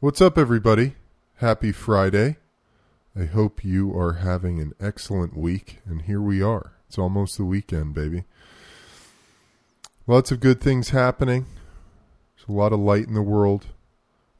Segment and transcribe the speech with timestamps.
[0.00, 0.94] What's up, everybody?
[1.38, 2.36] Happy Friday.
[3.18, 6.74] I hope you are having an excellent week, and here we are.
[6.86, 8.22] It's almost the weekend, baby.
[10.06, 11.46] Lots of good things happening.
[12.36, 13.66] There's a lot of light in the world.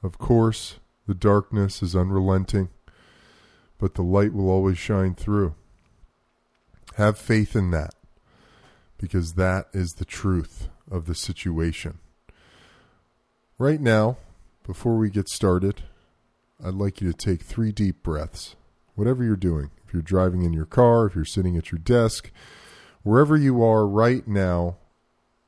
[0.00, 0.76] Of course,
[1.08, 2.69] the darkness is unrelenting,
[3.79, 5.56] but the light will always shine through.
[6.95, 7.97] Have faith in that,
[8.97, 11.99] because that is the truth of the situation.
[13.59, 14.19] Right now,
[14.69, 15.82] before we get started,
[16.62, 18.55] I'd like you to take three deep breaths,
[18.97, 19.70] whatever you're doing.
[19.87, 22.30] If you're driving in your car, if you're sitting at your desk,
[23.02, 24.77] wherever you are right now,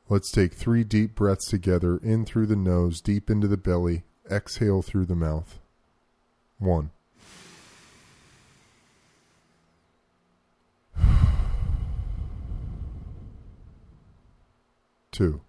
[0.08, 4.80] let's take three deep breaths together in through the nose, deep into the belly, exhale
[4.80, 5.58] through the mouth.
[6.58, 6.90] One.
[15.12, 15.42] Two.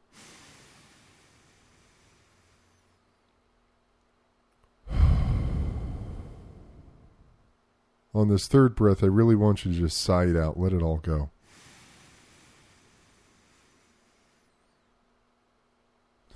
[8.13, 10.59] On this third breath, I really want you to just sigh it out.
[10.59, 11.29] Let it all go.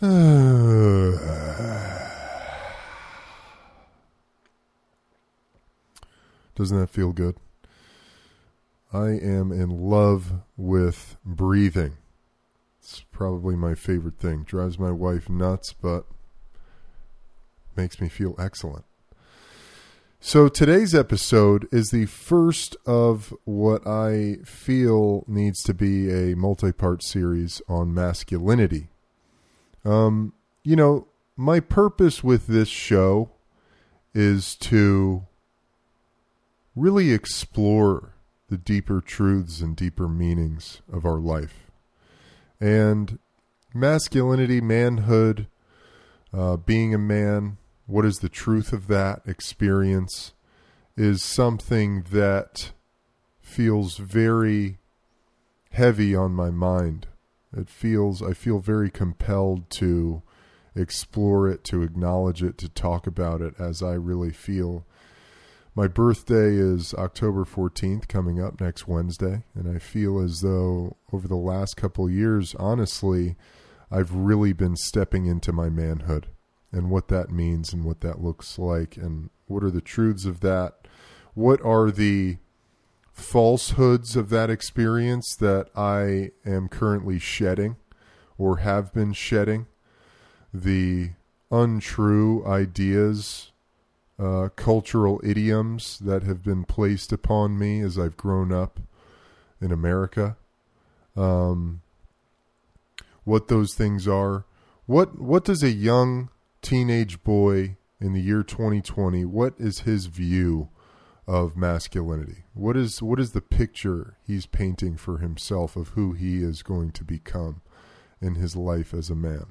[6.56, 7.36] Doesn't that feel good?
[8.94, 11.98] I am in love with breathing.
[12.80, 14.44] It's probably my favorite thing.
[14.44, 16.06] Drives my wife nuts, but
[17.76, 18.86] makes me feel excellent.
[20.20, 27.04] So today's episode is the first of what I feel needs to be a multi-part
[27.04, 28.88] series on masculinity.
[29.84, 33.32] Um, you know, my purpose with this show
[34.16, 35.28] is to
[36.76, 38.16] really explore
[38.50, 41.70] the deeper truths and deeper meanings of our life.
[42.60, 43.20] And
[43.74, 45.48] masculinity, manhood,
[46.34, 50.34] uh, being a man, what is the truth of that experience
[50.98, 52.72] is something that
[53.40, 54.80] feels very
[55.72, 57.08] heavy on my mind.
[57.56, 60.24] It feels I feel very compelled to
[60.76, 64.86] explore it, to acknowledge it, to talk about it as I really feel.
[65.76, 71.28] My birthday is October 14th coming up next Wednesday and I feel as though over
[71.28, 73.36] the last couple years honestly
[73.92, 76.28] I've really been stepping into my manhood
[76.76, 80.42] and what that means and what that looks like and what are the truths of
[80.42, 80.88] that?
[81.34, 82.38] What are the
[83.14, 87.78] falsehoods of that experience that I am currently shedding
[88.38, 89.68] or have been shedding?
[90.54, 91.12] The
[91.50, 93.52] untrue ideas
[94.18, 98.80] uh, cultural idioms that have been placed upon me as I've grown up
[99.62, 100.38] in America.
[101.16, 101.82] Um,
[103.24, 104.46] what those things are.
[104.86, 106.30] What what does a young
[106.66, 110.70] teenage boy in the year 2020, what is his view
[111.28, 112.46] of masculinity?
[112.56, 116.92] What is what is the picture he's painting for himself of who he is going
[116.94, 117.62] to become
[118.20, 119.46] in his life as a man?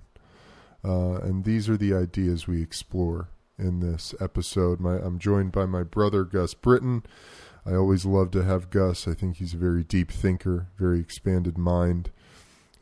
[0.85, 4.81] Uh, and these are the ideas we explore in this episode.
[4.81, 7.05] My, I'm joined by my brother Gus Britton.
[7.65, 9.07] I always love to have Gus.
[9.07, 12.11] I think he's a very deep thinker, very expanded mind.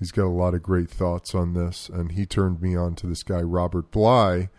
[0.02, 3.06] He's got a lot of great thoughts on this, and he turned me on to
[3.06, 4.50] this guy, Robert Bly,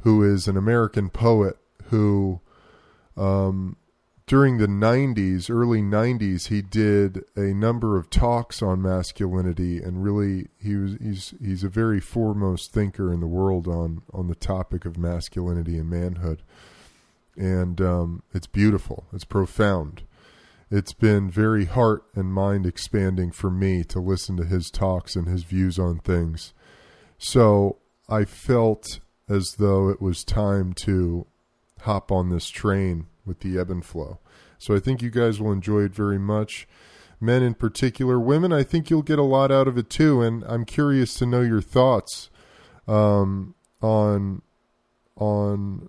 [0.00, 2.40] who is an American poet who,
[3.16, 3.76] um,
[4.26, 10.48] during the 90s, early 90s, he did a number of talks on masculinity, and really,
[10.60, 14.84] he was he's he's a very foremost thinker in the world on on the topic
[14.84, 16.42] of masculinity and manhood,
[17.36, 20.02] and um, it's beautiful, it's profound
[20.70, 25.26] it's been very heart and mind expanding for me to listen to his talks and
[25.26, 26.52] his views on things.
[27.16, 31.26] So I felt as though it was time to
[31.80, 34.18] hop on this train with the Eben flow.
[34.58, 36.66] So I think you guys will enjoy it very much.
[37.20, 40.22] Men in particular, women, I think you'll get a lot out of it too.
[40.22, 42.30] And I'm curious to know your thoughts
[42.86, 44.42] um, on
[45.16, 45.88] on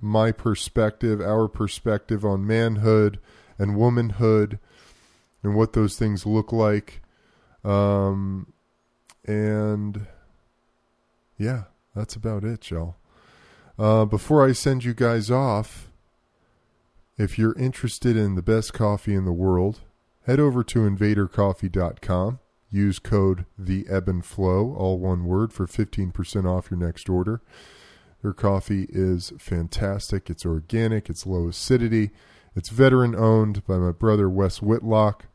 [0.00, 3.18] my perspective, our perspective on manhood
[3.60, 4.58] and womanhood
[5.42, 7.02] and what those things look like.
[7.62, 8.52] Um,
[9.26, 10.06] and
[11.36, 11.64] yeah,
[11.94, 12.96] that's about it, y'all.
[13.78, 15.90] Uh, before I send you guys off,
[17.16, 19.80] if you're interested in the best coffee in the world,
[20.26, 22.38] head over to invadercoffee.com.
[22.70, 27.42] Use code the Eben flow, all one word, for 15% off your next order.
[28.22, 30.30] Their coffee is fantastic.
[30.30, 32.10] It's organic, it's low acidity,
[32.56, 35.26] it's veteran owned by my brother Wes Whitlock.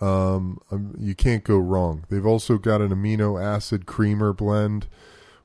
[0.00, 2.04] Um, um, you can't go wrong.
[2.08, 4.86] They've also got an amino acid creamer blend,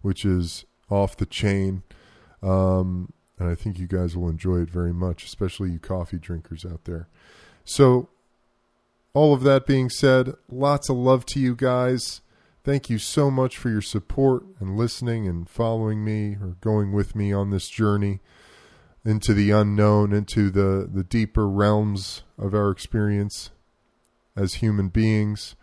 [0.02, 1.84] which is off the chain.
[2.44, 6.66] Um, and I think you guys will enjoy it very much, especially you coffee drinkers
[6.66, 7.08] out there.
[7.66, 8.10] So,
[9.14, 12.22] all of that being said, lots of love to you guys.
[12.64, 17.16] Thank you so much for your support and listening and following me or going with
[17.16, 18.20] me on this journey
[19.06, 23.52] into the unknown, into the, the deeper realms of our experience
[24.36, 25.56] as human beings.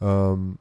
[0.00, 0.60] Um,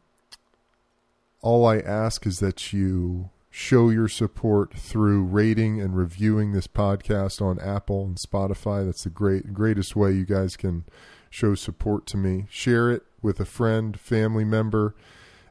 [1.42, 7.42] all I ask is that you show your support through rating and reviewing this podcast
[7.42, 8.86] on Apple and Spotify.
[8.86, 10.86] That's the great greatest way you guys can
[11.30, 12.48] show support to me.
[12.50, 14.96] Share it with a friend, family member.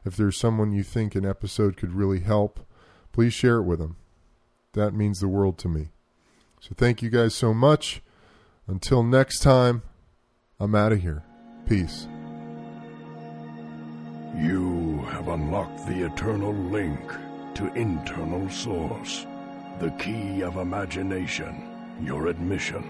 [0.05, 2.65] If there's someone you think an episode could really help,
[3.11, 3.97] please share it with them.
[4.73, 5.89] That means the world to me.
[6.59, 8.01] So thank you guys so much.
[8.67, 9.83] Until next time,
[10.59, 11.23] I'm out of here.
[11.67, 12.07] Peace.
[14.35, 16.99] You have unlocked the eternal link
[17.55, 19.25] to internal source,
[19.79, 22.83] the key of imagination, your admission,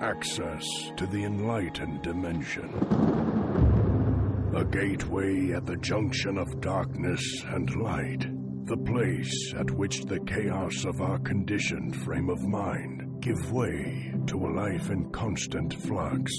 [0.00, 0.64] access
[0.96, 2.70] to the enlightened dimension.
[4.54, 8.26] A gateway at the junction of darkness and light,
[8.66, 14.46] the place at which the chaos of our conditioned frame of mind give way to
[14.46, 16.32] a life in constant flux,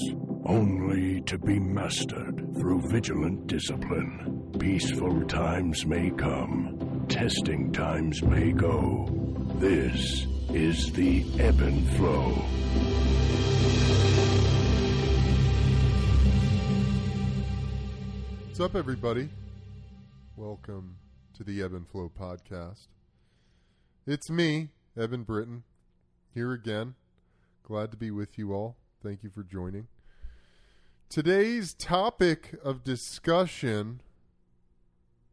[0.45, 4.51] only to be mastered through vigilant discipline.
[4.59, 9.07] Peaceful times may come, testing times may go.
[9.55, 12.29] This is the ebb and flow.
[18.47, 19.29] What's up, everybody?
[20.35, 20.95] Welcome
[21.35, 22.87] to the Eben Flow podcast.
[24.07, 25.63] It's me, Eben Britton,
[26.33, 26.95] here again.
[27.63, 28.77] Glad to be with you all.
[29.03, 29.87] Thank you for joining.
[31.09, 34.01] Today's topic of discussion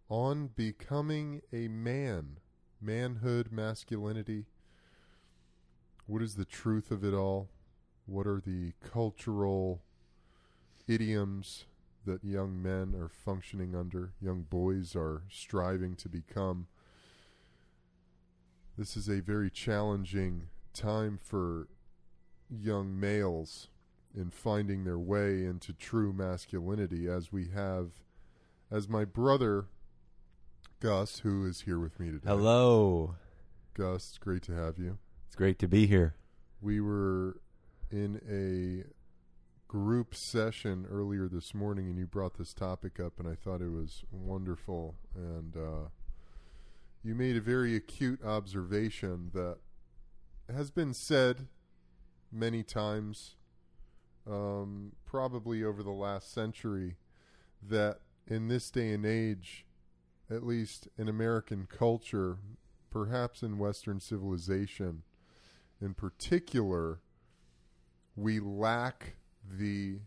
[0.08, 2.38] on becoming a man,
[2.80, 4.46] manhood, masculinity.
[6.06, 7.48] What is the truth of it all?
[8.06, 9.82] What are the cultural
[10.88, 11.66] idioms
[12.06, 16.66] that young men are functioning under, young boys are striving to become?
[18.76, 21.68] This is a very challenging time for
[22.50, 23.68] young males
[24.14, 27.90] in finding their way into true masculinity as we have
[28.70, 29.66] as my brother
[30.80, 32.26] Gus who is here with me today.
[32.26, 33.16] Hello.
[33.74, 34.98] Gus, it's great to have you.
[35.26, 36.14] It's great to be here.
[36.60, 37.40] We were
[37.90, 38.88] in a
[39.68, 43.70] group session earlier this morning and you brought this topic up and I thought it
[43.70, 45.88] was wonderful and uh,
[47.04, 49.58] you made a very acute observation that
[50.54, 51.46] has been said
[52.32, 53.36] many times,
[54.26, 56.96] um, probably over the last century,
[57.62, 59.66] that in this day and age,
[60.30, 62.38] at least in American culture,
[62.90, 65.02] perhaps in Western civilization
[65.80, 67.00] in particular,
[68.16, 69.14] we lack
[69.48, 70.00] the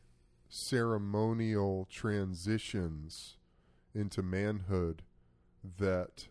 [0.49, 3.37] ceremonial transitions
[3.95, 5.01] into manhood
[5.77, 6.27] that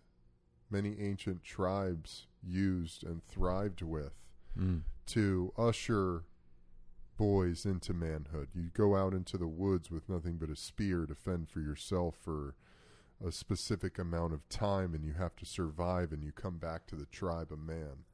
[0.71, 4.15] many ancient tribes used and thrived with
[4.59, 4.83] Mm.
[5.07, 6.25] to usher
[7.17, 8.49] boys into manhood.
[8.55, 12.17] You go out into the woods with nothing but a spear to fend for yourself
[12.17, 12.55] for
[13.25, 16.97] a specific amount of time and you have to survive and you come back to
[16.97, 18.05] the tribe a man.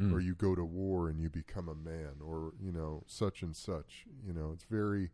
[0.00, 0.12] Mm.
[0.12, 3.54] Or you go to war and you become a man or, you know, such and
[3.54, 4.06] such.
[4.26, 5.10] You know, it's very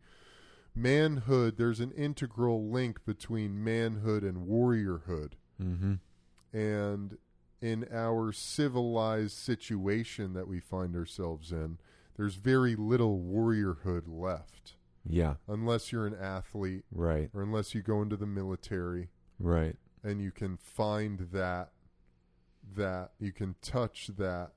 [0.75, 5.95] manhood, there's an integral link between manhood and warriorhood hmm
[6.53, 7.19] and
[7.61, 11.79] in our civilized situation that we find ourselves in,
[12.17, 14.75] there's very little warriorhood left,
[15.05, 15.37] Yeah.
[15.47, 17.31] unless you're an athlete Right.
[17.35, 19.77] or unless you go into the military Right.
[20.03, 21.73] and you can find that
[22.75, 24.53] that you can touch that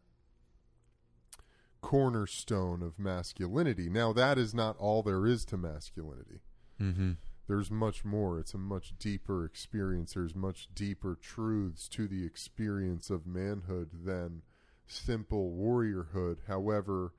[1.81, 3.89] cornerstone of masculinity.
[3.89, 6.41] Now that is not all there is to masculinity.
[6.79, 7.11] Mm-hmm.
[7.47, 8.39] There's much more.
[8.39, 10.13] It's a much deeper experience.
[10.13, 14.41] There's much deeper truths to the experience of manhood than
[14.87, 16.37] simple warriorhood.
[16.47, 17.13] However,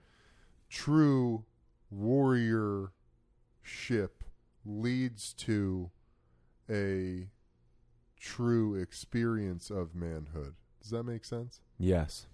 [0.68, 1.44] true
[1.94, 2.88] warriorship
[4.64, 5.90] leads to
[6.70, 7.28] a
[8.18, 10.54] true experience of manhood.
[10.80, 11.60] Does that make sense?
[11.78, 12.26] Yes.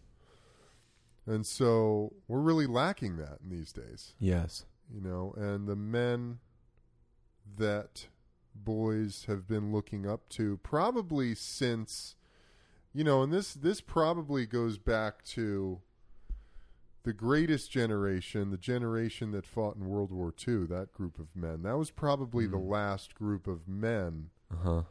[1.27, 4.65] And so we're really lacking that in these days Yes.
[4.93, 6.39] you know, and the men
[7.57, 8.07] that
[8.55, 12.17] boys have been looking up to probably since
[12.93, 15.81] you know, and this this probably goes back to
[17.05, 21.63] the greatest generation, the generation that fought in World War II, that group of men.
[21.63, 22.69] That was probably the Mm.
[22.69, 24.83] last group of men Uh huh.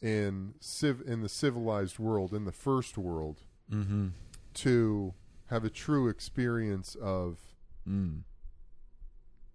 [0.00, 4.08] in civ in the civilized world, in the first world Mm-hmm.
[4.54, 5.14] to
[5.46, 7.38] have a true experience of
[7.86, 8.22] Mm.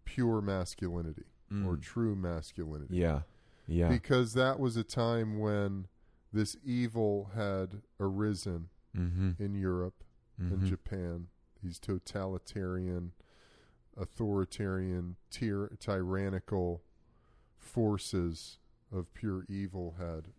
[0.05, 1.25] pure masculinity
[1.63, 1.81] or Mm.
[1.81, 2.97] true masculinity.
[2.97, 3.21] Yeah.
[3.67, 3.89] Yeah.
[3.89, 5.87] Because that was a time when
[6.33, 9.31] this evil had arisen mm-hmm.
[9.41, 10.03] in Europe
[10.37, 10.67] and Mhm.
[10.67, 11.27] Japan.
[11.63, 13.13] These totalitarian,
[13.97, 16.83] authoritarian, tyr- tyrannical
[17.57, 18.59] forces
[18.91, 20.29] of pure evil had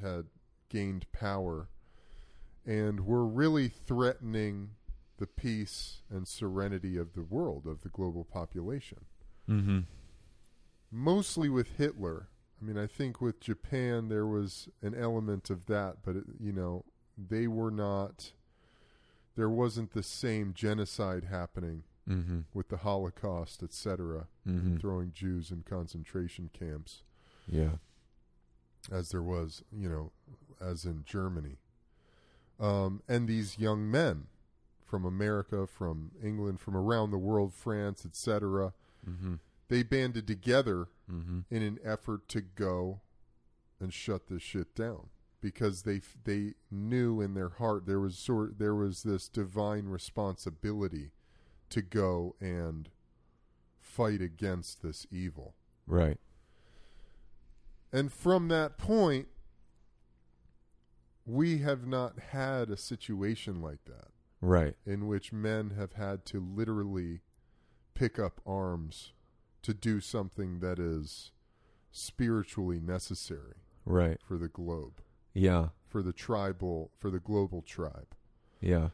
[0.00, 0.26] had
[0.68, 1.68] gained power
[2.66, 4.70] and were really threatening
[5.18, 9.04] the peace and serenity of the world of the global population
[9.48, 9.80] Mm-hmm.
[10.90, 12.28] Mostly with Hitler.
[12.60, 16.52] I mean, I think with Japan there was an element of that, but it, you
[16.52, 16.84] know,
[17.18, 18.32] they were not.
[19.36, 22.40] There wasn't the same genocide happening Mm-hmm.
[22.52, 24.76] with the Holocaust, etc., Mm-hmm.
[24.76, 27.02] throwing Jews in concentration camps
[27.48, 27.76] Yeah.
[28.92, 30.12] as there was, you know,
[30.60, 31.56] as in Germany.
[32.60, 34.26] Um, and these young men
[34.84, 38.74] from America, from England, from around the world, France, etc.,
[39.08, 39.34] Mm-hmm.
[39.68, 41.40] They banded together Mm-hmm.
[41.50, 43.02] in an effort to go
[43.78, 45.08] and shut this shit down
[45.42, 51.10] because they they knew in their heart there was sort there was this divine responsibility
[51.68, 52.88] to go and
[53.78, 55.54] fight against this evil.
[55.86, 56.16] Right.
[57.92, 59.28] And from that point
[61.26, 64.08] we have not had a situation like that
[64.40, 64.74] Right.
[64.86, 67.20] in which men have had to literally
[67.94, 69.12] pick up arms
[69.64, 71.32] to do something that is
[71.90, 73.54] spiritually necessary
[73.84, 74.20] Right.
[74.22, 75.00] for the globe,
[75.32, 75.70] Yeah.
[75.86, 78.14] for the tribal, for the global tribe.
[78.60, 78.90] Yeah.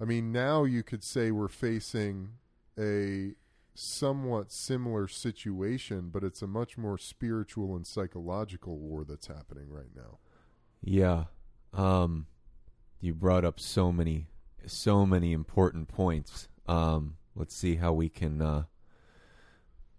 [0.00, 2.30] I mean, now you could say we're facing
[2.78, 3.34] a
[3.74, 9.94] somewhat similar situation, but it's a much more spiritual and psychological war that's happening right
[9.94, 10.18] now.
[10.80, 11.24] Yeah.
[11.72, 12.26] Um
[13.00, 14.28] you brought up so many
[14.66, 16.48] so many important points.
[16.66, 18.64] Um let's see how we can uh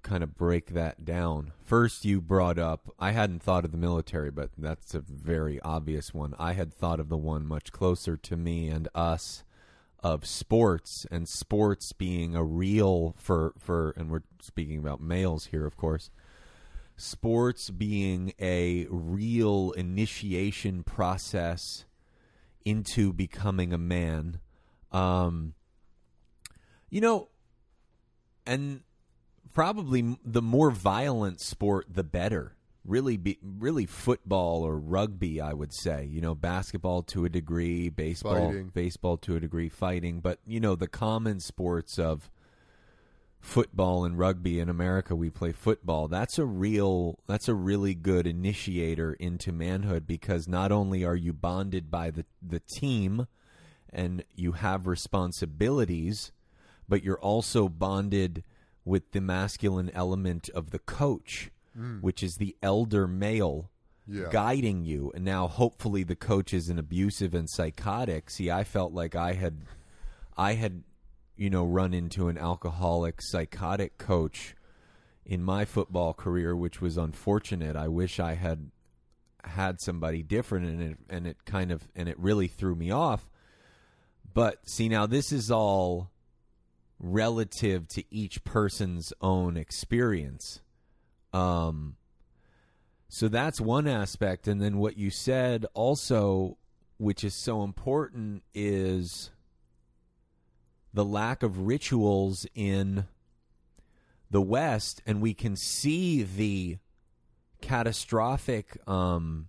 [0.05, 1.51] kind of break that down.
[1.63, 6.13] First you brought up I hadn't thought of the military, but that's a very obvious
[6.13, 6.33] one.
[6.39, 9.43] I had thought of the one much closer to me and us
[10.01, 15.65] of sports and sports being a real for for and we're speaking about males here
[15.65, 16.11] of course
[16.97, 21.85] sports being a real initiation process
[22.63, 24.39] into becoming a man.
[24.91, 25.53] Um,
[26.89, 27.29] you know,
[28.45, 28.81] and
[29.55, 32.55] probably the more violent sport, the better.
[32.83, 36.05] Really, be, really football or rugby, I would say.
[36.05, 38.69] You know, basketball to a degree, baseball, Fighting.
[38.75, 40.19] baseball to a degree, fighting.
[40.19, 42.29] But you know, the common sports of
[43.39, 48.25] football and rugby in America we play football that's a real that's a really good
[48.25, 53.27] initiator into manhood because not only are you bonded by the the team
[53.93, 56.31] and you have responsibilities
[56.89, 58.43] but you're also bonded
[58.85, 62.01] with the masculine element of the coach mm.
[62.01, 63.69] which is the elder male
[64.07, 64.29] Yeah.
[64.31, 65.11] guiding you.
[65.15, 68.29] And now hopefully the coach isn't abusive and psychotic.
[68.29, 69.61] See i felt like i had
[70.37, 70.83] i had
[71.35, 74.55] you know run into an alcoholic psychotic coach
[75.25, 77.75] in my football career which was unfortunate.
[77.75, 78.69] I wish i had
[79.43, 83.27] had somebody different and it and it kind of and it really threw me off.
[84.33, 86.11] But see now this is all
[86.99, 90.61] relative to each person's own experience
[91.33, 91.95] um
[93.15, 94.47] so that's one aspect.
[94.47, 96.57] And then what you said also,
[96.97, 99.29] which is so important, is
[100.93, 103.05] the lack of rituals in
[104.29, 105.01] the West.
[105.05, 106.77] And we can see the
[107.61, 109.47] catastrophic um,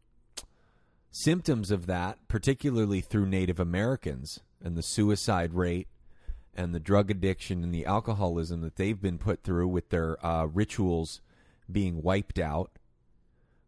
[1.10, 5.88] symptoms of that, particularly through Native Americans and the suicide rate
[6.56, 10.46] and the drug addiction and the alcoholism that they've been put through with their uh,
[10.46, 11.20] rituals
[11.70, 12.72] being wiped out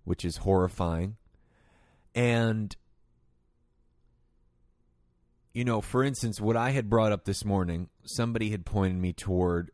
[0.08, 1.16] which is horrifying.
[2.14, 2.74] And,
[5.52, 9.12] you know, for instance, what I had brought up this morning, somebody had pointed me
[9.12, 9.70] toward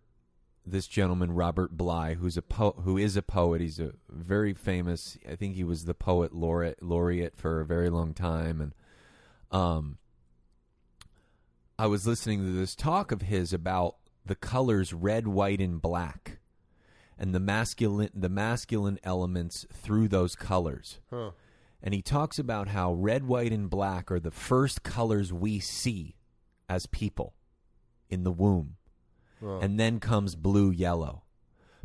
[0.66, 3.60] this gentleman, Robert Bly, who's a po- who is a poet.
[3.60, 5.16] He's a very famous.
[5.30, 8.72] I think he was the poet laureate laureate for a very long time, and
[9.52, 9.98] um,
[11.78, 16.38] I was listening to this talk of his about the colors red, white, and black
[17.18, 21.00] and the masculine the masculine elements through those colors.
[21.10, 21.30] Huh.
[21.82, 26.16] And he talks about how red, white, and black are the first colors we see
[26.68, 27.34] as people
[28.08, 28.76] in the womb.
[29.40, 29.58] Huh.
[29.58, 31.24] And then comes blue, yellow.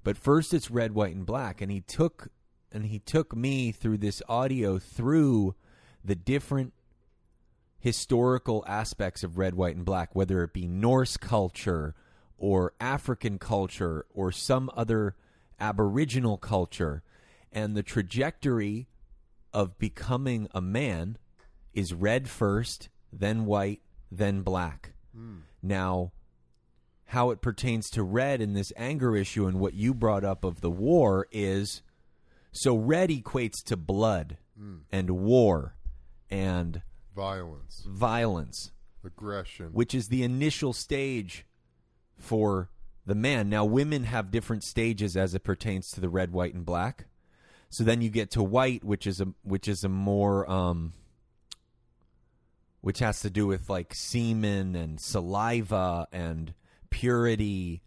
[0.04, 1.62] But first it's red, white, and black.
[1.62, 2.30] And he took
[2.72, 5.56] and he took me through this audio through
[6.04, 6.74] the different
[7.80, 11.96] historical aspects of red, white, and black, whether it be Norse culture
[12.38, 15.16] or African culture or some other
[15.60, 17.04] Aboriginal culture,
[17.52, 18.88] and the trajectory
[19.54, 21.18] of becoming a man
[21.74, 23.82] is red first, then white,
[24.12, 24.94] then black.
[25.16, 25.40] Hmm.
[25.62, 26.12] Now,
[27.06, 30.62] how it pertains to red in this anger issue and what you brought up of
[30.62, 31.82] the war is
[32.52, 34.78] so red equates to blood hmm.
[34.92, 35.76] and war
[36.30, 36.82] and
[37.16, 38.72] Violence, violence,
[39.06, 39.70] aggression.
[39.74, 41.46] which is the initial stage
[42.18, 42.70] for
[43.06, 43.50] the man.
[43.50, 47.06] Now, women have different stages as it pertains to the red, white, and black.
[47.70, 50.94] So then you get to white, which is a which is a more um,
[52.82, 56.54] which has to do with like semen and saliva and
[56.90, 57.82] purity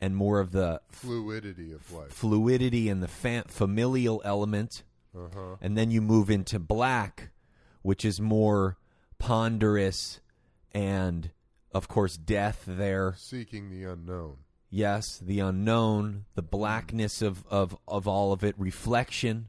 [0.00, 2.10] and more of the fluidity of life.
[2.10, 4.82] fluidity and the fa- familial element.
[5.16, 5.56] Uh-huh.
[5.60, 7.30] And then you move into black,
[7.82, 8.76] which is more
[9.18, 10.20] ponderous
[10.72, 11.30] and,
[11.72, 13.14] of course, death there.
[13.16, 14.36] Seeking the unknown.
[14.70, 19.48] Yes, the unknown, the blackness of, of, of all of it, reflection.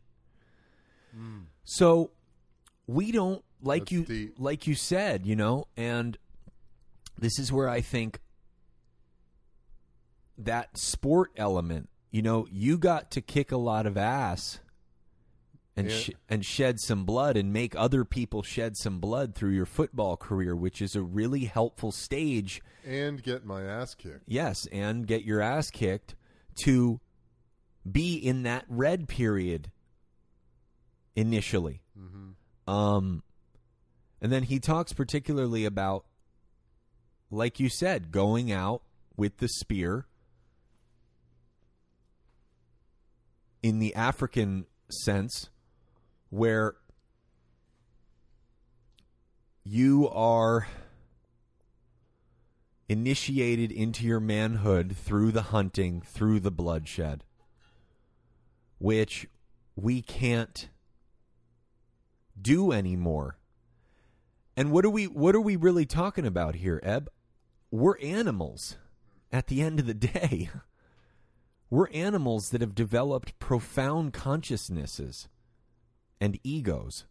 [1.15, 1.43] Hmm.
[1.63, 2.11] So
[2.87, 4.35] we don't like That's you deep.
[4.37, 6.17] like you said, you know, and
[7.17, 8.19] this is where I think
[10.37, 14.59] that sport element, you know, you got to kick a lot of ass
[15.75, 15.97] and Yeah.
[15.97, 20.15] sh- and shed some blood and make other people shed some blood through your football
[20.17, 24.23] career, which is a really helpful stage And get my ass kicked.
[24.27, 26.15] yes, and get your ass kicked
[26.63, 26.99] to
[27.91, 29.71] be in that red period
[31.15, 31.81] initially.
[32.67, 33.23] Um,
[34.21, 36.05] and then he talks particularly about,
[37.29, 38.83] like you said, going out
[39.17, 40.05] with the spear
[43.61, 45.49] in the African sense,
[46.33, 46.73] where
[49.63, 50.67] you are
[52.89, 57.23] initiated into your manhood through the hunting, through the bloodshed,
[58.79, 59.27] which
[59.75, 60.69] we can't
[62.41, 63.37] do anymore.
[64.57, 67.11] And what are we what are we really talking about here, Eb?
[67.69, 68.77] We're animals
[69.31, 70.49] at the end of the day.
[71.69, 75.27] We're animals that have developed profound consciousnesses
[76.23, 77.03] and egos.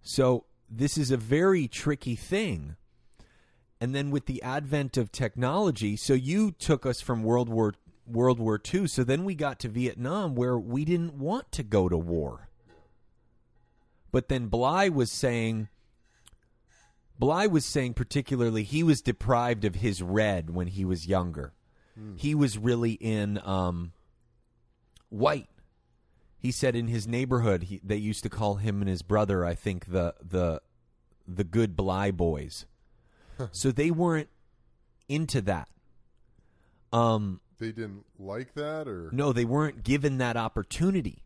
[0.00, 2.76] So this is a very tricky thing.
[3.78, 7.74] And then with the advent of technology, so you took us from World War
[8.06, 11.90] World War II, so then we got to Vietnam where we didn't want to go
[11.90, 12.48] to war.
[14.10, 15.68] But then Bly was saying
[17.18, 21.52] Bly was saying particularly he was deprived of his red when he was younger.
[22.16, 23.92] He was really in um,
[25.10, 25.50] white.
[26.38, 29.54] He said in his neighborhood he, they used to call him and his brother, I
[29.54, 30.62] think the the
[31.26, 32.64] the good Bly boys.
[33.52, 34.28] so they weren't
[35.08, 35.68] into that.
[36.92, 41.22] Um, They didn't like that, or no, they weren't given that opportunity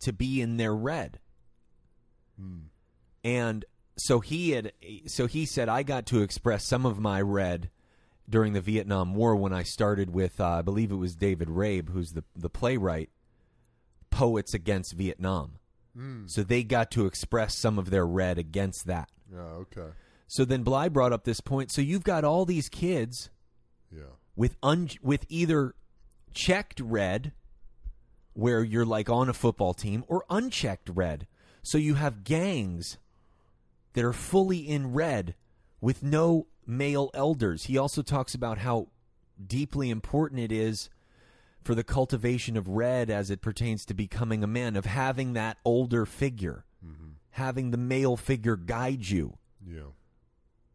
[0.00, 1.18] to be in their red.
[3.24, 3.64] And
[3.96, 4.72] so he had
[5.06, 7.70] so he said I got to express some of my red
[8.28, 11.88] during the Vietnam War when I started with uh, I believe it was David Rabe
[11.90, 13.08] who's the the playwright
[14.16, 15.58] Poets Against Vietnam.
[15.94, 16.26] Hmm.
[16.26, 19.10] So they got to express some of their red against that.
[19.30, 19.88] yeah, okay,
[20.26, 21.70] So then Bly brought up this point.
[21.70, 23.28] So you've got all these kids
[23.94, 25.74] yeah, with un- with either
[26.32, 27.32] checked red
[28.32, 31.26] where you're like on a football team or unchecked red.
[31.62, 32.98] So you have gangs
[33.94, 35.34] that are fully in red
[35.80, 37.64] with no male elders.
[37.64, 38.88] He also talks about how
[39.46, 40.88] deeply important it is
[41.66, 45.58] for the cultivation of red as it pertains to becoming a man of having that
[45.64, 46.64] older figure.
[47.32, 49.36] Having the male figure guide you.
[49.66, 49.90] yeah,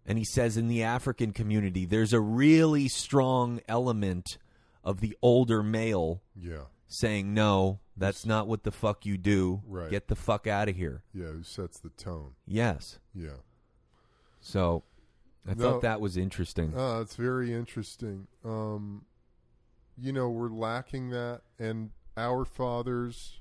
[0.05, 4.37] And he says in the African community, there's a really strong element
[4.83, 9.63] of the older male yeah, saying, no, that's not what the fuck you do.
[9.65, 9.89] Right.
[9.89, 11.01] Get the fuck out of here.
[11.15, 11.27] yeah.
[11.27, 12.33] Who sets the tone?
[12.45, 12.99] Yes.
[13.15, 13.39] Yeah.
[14.39, 14.83] So
[15.49, 15.63] I No.
[15.63, 16.77] thought that was interesting.
[16.77, 18.27] Uh, it's very interesting.
[18.45, 19.05] Um,
[19.97, 23.39] you know, we're lacking that, and our fathers,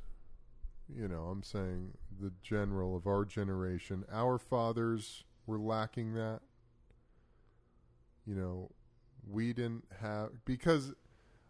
[0.94, 6.40] you know, I'm saying the general of our generation, our fathers were lacking that.
[8.26, 8.70] You know,
[9.28, 10.94] we didn't have, because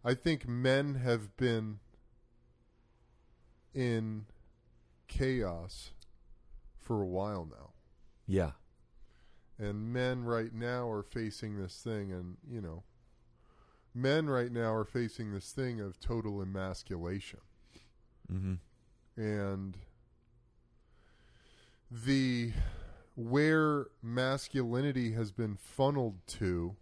[0.04, 1.80] I think men have been
[3.74, 4.26] in
[5.08, 5.90] chaos
[6.80, 7.70] for a while now
[8.30, 8.52] yeah.
[9.58, 12.84] and men right now are facing this thing and you know
[13.94, 17.40] men right now are facing this thing of total emasculation.
[18.28, 18.54] Hmm
[19.20, 19.76] and
[21.90, 22.52] the
[23.14, 26.76] where masculinity has been funneled to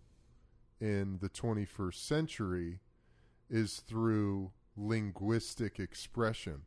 [0.80, 2.78] in the 21st century
[3.50, 6.62] is through linguistic expression,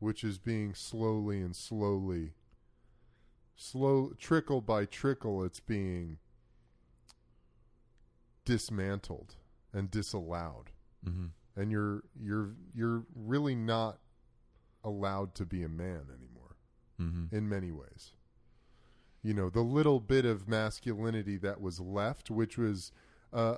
[0.00, 2.32] which is being slowly and slowly,
[3.54, 6.18] slow trickle by trickle, it's being
[8.44, 9.36] dismantled
[9.72, 10.70] and disallowed,
[11.06, 11.26] Mm-hmm.
[11.60, 13.98] and you're you're you're really not
[14.84, 16.56] allowed to be a man anymore
[17.00, 17.34] Mm-hmm.
[17.36, 18.12] in many ways.
[19.22, 22.92] You know, the little bit of masculinity that was left, which was
[23.32, 23.56] uh,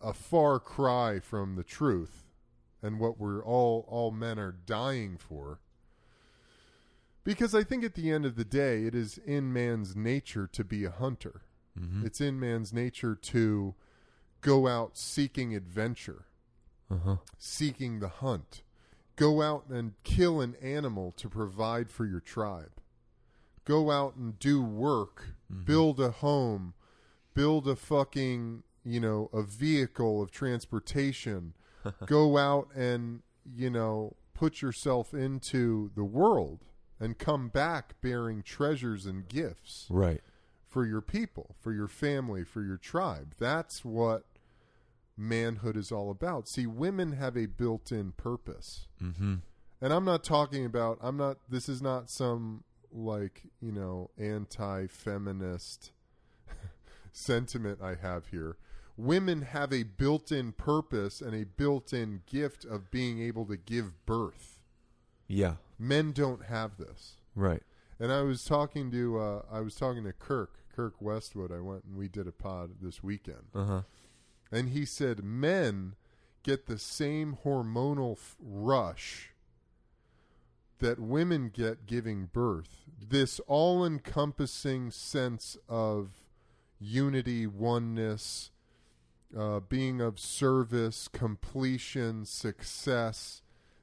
[0.00, 2.24] a far cry from the truth
[2.82, 5.60] and what we're all all men are dying for.
[7.24, 10.64] Because I think at the end of the day, it is in man's nature to
[10.64, 11.42] be a hunter.
[11.78, 12.04] Mm-hmm.
[12.06, 13.74] It's in man's nature to
[14.42, 16.26] go out seeking adventure
[16.90, 17.16] Uh huh.
[17.38, 18.62] seeking the hunt.
[19.16, 22.72] Go out and kill an animal to provide for your tribe.
[23.64, 25.28] Go out and do work,
[25.64, 26.74] build a home,
[27.34, 31.54] build a fucking, you know, a vehicle of transportation.
[32.06, 33.22] Go out and,
[33.54, 36.64] you know, put yourself into the world
[36.98, 40.22] and come back bearing treasures and gifts Right.
[40.66, 43.34] for your people, for your family, for your tribe.
[43.38, 44.24] That's what
[45.16, 46.48] manhood is all about.
[46.48, 48.86] See, women have a built-in purpose.
[49.02, 49.34] Mm-hmm.
[49.80, 55.92] And I'm not talking about I'm not this is not some like, you know, anti-feminist
[57.12, 58.56] sentiment I have here.
[58.96, 64.60] Women have a built-in purpose and a built-in gift of being able to give birth.
[65.26, 65.54] Yeah.
[65.78, 67.14] Men don't have this.
[67.34, 67.62] Right.
[67.98, 71.50] And I was talking to uh, I was talking to Kirk Kirk Westwood.
[71.50, 73.82] I went and we did a pod this weekend, Uh huh.
[74.52, 75.94] And he said men
[76.42, 79.30] get the same hormonal f- rush
[80.78, 82.84] that women get giving birth.
[83.00, 86.10] This all-encompassing sense of
[86.78, 88.50] unity, oneness,
[89.36, 93.42] uh, being of service, completion, success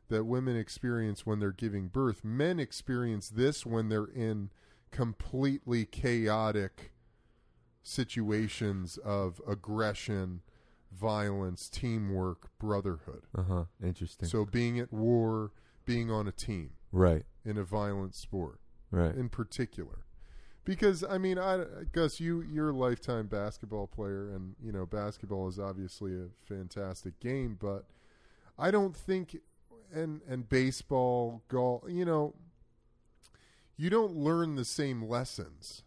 [0.10, 2.23] that women experience when they're giving birth.
[2.23, 4.49] Men experience this when they're in
[4.91, 6.91] completely chaotic
[7.82, 10.41] situations of aggression,
[10.91, 13.23] violence, teamwork, brotherhood.
[13.38, 13.63] Uh huh.
[13.84, 14.28] Interesting.
[14.28, 15.52] So being at war,
[15.86, 17.23] being on a team right.
[17.45, 18.60] in a violent sport
[18.91, 19.13] Right.
[19.15, 20.06] in particular.
[20.65, 25.47] Because I mean, I Gus, you you're a lifetime basketball player, and you know basketball
[25.47, 27.86] is obviously a fantastic game, but
[28.58, 29.38] I don't think,
[29.91, 32.36] and and baseball, golf, you know,
[33.78, 35.84] you don't learn the same lessons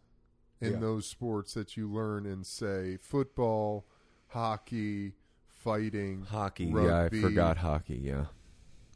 [0.61, 0.79] in Yeah.
[0.81, 3.87] those sports that you learn in say football,
[4.33, 5.13] hockey,
[5.49, 6.73] fighting, hockey.
[6.73, 7.97] rugby, Yeah, I forgot hockey.
[8.03, 8.27] Yeah.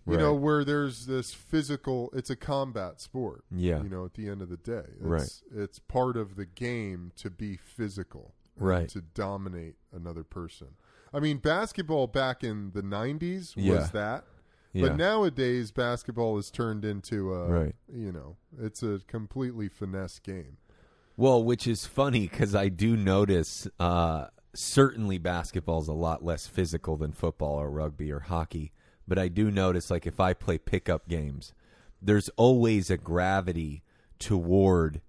[0.09, 0.21] you Right.
[0.21, 3.83] know where there's this physical it's a combat sport Yeah.
[3.83, 5.43] you know at the end of the day it's, Right.
[5.53, 8.89] it's part of the game to be physical Right.
[8.91, 10.69] to dominate another person
[11.13, 13.87] i mean basketball back in the 90s was Yeah.
[13.93, 14.25] that
[14.73, 14.89] Yeah.
[14.89, 17.75] but nowadays basketball has turned into a Right.
[17.93, 20.57] you know it's a completely finesse game
[21.19, 26.97] Well, which is funny because I do notice uh, certainly basketball's a lot less physical
[26.97, 28.73] than football or rugby or hockey.
[29.09, 31.53] But I do notice, like, if I play pickup games,
[32.03, 33.83] there's always a gravity
[34.19, 35.01] toward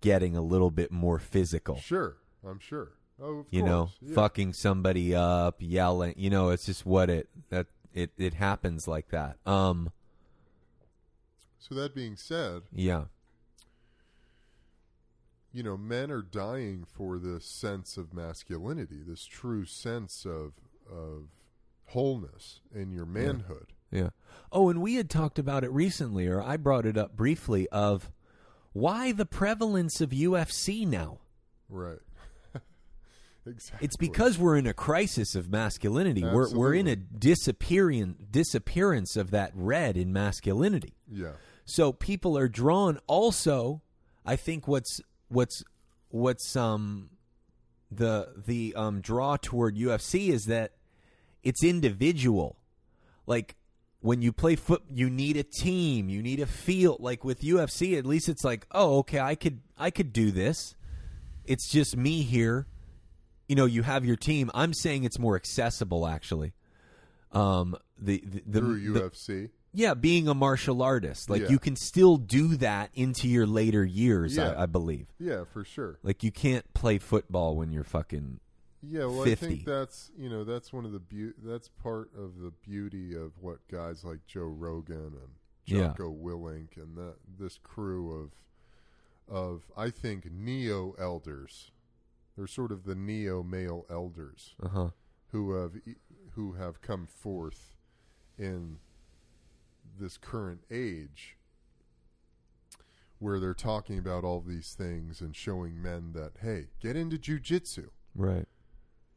[0.00, 1.76] getting a little bit more physical.
[1.76, 2.16] sure
[2.46, 3.90] i'm sure oh of You know.
[4.00, 4.14] Yeah.
[4.14, 6.14] fucking somebody up, yelling.
[6.16, 9.36] You know, it's just what it that it it happens like that.
[9.44, 9.90] Um,
[11.58, 13.04] so that being said yeah,
[15.52, 20.52] you know, men are dying for this sense of masculinity, this true sense of
[20.90, 21.28] of
[21.86, 23.72] wholeness in your manhood.
[23.90, 24.10] Yeah.
[24.52, 28.10] Oh, and we had talked about it recently, or I brought it up briefly, of
[28.72, 31.18] why the prevalence of UFC now.
[31.68, 31.98] Right.
[33.46, 33.84] exactly.
[33.84, 36.22] It's because we're in a crisis of masculinity.
[36.22, 40.94] We're we're in a disappearing disappearance of that red in masculinity.
[41.10, 41.32] yeah.
[41.64, 42.98] So people are drawn.
[43.06, 43.82] Also,
[44.26, 45.00] I think what's
[45.30, 45.62] what's
[46.10, 47.10] what's um
[47.90, 50.72] the the um draw toward UFC is that
[51.42, 52.56] it's individual.
[53.26, 53.56] Like
[54.00, 56.08] when you play foot, you need a team.
[56.08, 57.00] You need a field.
[57.00, 60.74] Like with UFC, at least it's like, oh, okay, I could I could do this.
[61.44, 62.66] It's just me here.
[63.48, 64.50] You know, you have your team.
[64.54, 66.52] I'm saying it's more accessible, actually.
[67.32, 69.50] Um, the the, the Through the- UFC.
[69.72, 71.48] Yeah, being a martial artist, like Yeah.
[71.50, 74.36] you can still do that into your later years.
[74.36, 74.50] Yeah.
[74.52, 75.06] I, I believe.
[75.18, 75.98] Yeah, for sure.
[76.02, 78.40] Like you can't play football when you're fucking.
[78.82, 79.46] Yeah, well, 50.
[79.46, 83.14] I think that's you know that's one of the beau- that's part of the beauty
[83.14, 85.30] of what guys like Joe Rogan and
[85.66, 85.88] Yeah.
[85.88, 88.30] Jocko Willink and that this crew of
[89.28, 91.70] of I think neo elders.
[92.36, 94.90] They're sort of the neo male elders Uh huh.
[95.28, 95.96] who have e-
[96.32, 97.76] who have come forth
[98.38, 98.78] in
[99.98, 101.36] this current age
[103.18, 107.88] where they're talking about all these things and showing men that hey, get into jujitsu.
[108.14, 108.46] Right.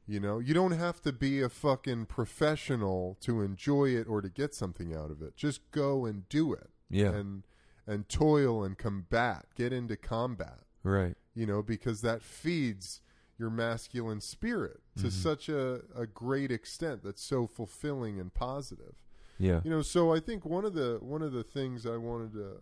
[0.06, 4.30] You know, you don't have to be a fucking professional to enjoy it or to
[4.30, 5.38] get something out of it.
[5.38, 6.70] Just go and do it.
[6.90, 7.14] Yeah.
[7.14, 7.44] And
[7.88, 9.46] and toil and combat.
[9.56, 10.60] Get into combat.
[10.84, 11.16] Right.
[11.34, 13.02] You know, because that feeds
[13.40, 15.10] your masculine spirit to mm-hmm.
[15.10, 18.96] such a, a great extent that's so fulfilling and positive.
[19.40, 19.62] Yeah.
[19.64, 22.62] You know, so I think one of the one of the things I wanted to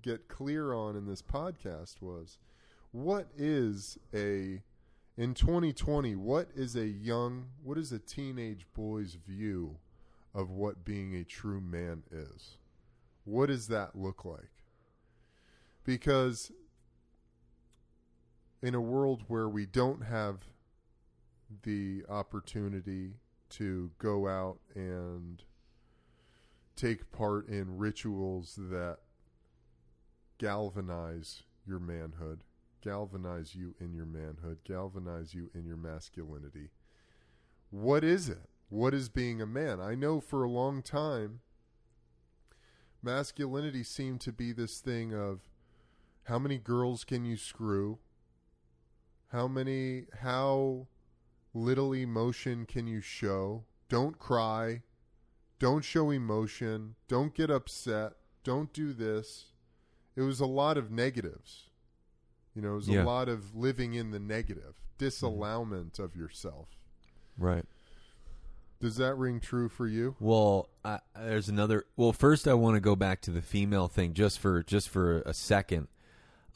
[0.00, 2.38] get clear on in this podcast was
[2.92, 4.62] what is a
[5.16, 9.76] in 2020 what is a young what is a teenage boy's view
[10.34, 12.56] of what being a true man is
[13.24, 14.50] what does that look like
[15.84, 16.50] because
[18.62, 20.38] in a world where we don't have
[21.64, 23.14] the opportunity
[23.52, 25.42] to go out and
[26.76, 28.98] take part in rituals that
[30.38, 32.44] galvanize your manhood,
[32.82, 36.70] galvanize you in your manhood, galvanize you in your masculinity.
[37.70, 38.48] What is it?
[38.68, 39.80] What is being a man?
[39.80, 41.40] I know for a long time,
[43.02, 45.40] masculinity seemed to be this thing of
[46.24, 47.98] how many girls can you screw?
[49.30, 50.86] How many, how
[51.54, 53.64] little emotion can you show?
[53.88, 54.82] Don't cry.
[55.58, 56.94] Don't show emotion.
[57.08, 58.14] Don't get upset.
[58.44, 59.46] Don't do this.
[60.16, 61.68] It was a lot of negatives.
[62.54, 63.02] You know, it was Yeah.
[63.02, 66.68] a lot of living in the negative, disallowment of yourself.
[67.38, 67.64] Right.
[68.80, 70.16] Does that ring true for you?
[70.18, 71.84] Well, I, there's another.
[71.96, 75.22] Well, first I want to go back to the female thing just for just for
[75.24, 75.86] a second.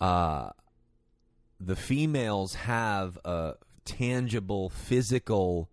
[0.01, 0.51] Uh,
[1.61, 3.55] the females have a
[3.87, 5.71] tangible physical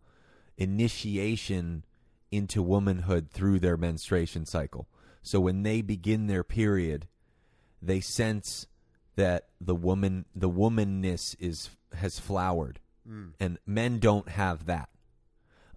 [0.57, 1.83] initiation
[2.31, 4.87] into womanhood through their menstruation cycle.
[5.21, 7.07] So when they begin their period,
[7.81, 8.67] they sense
[9.15, 12.79] that the woman the womanness is has flowered,
[13.39, 14.89] and men don't have that.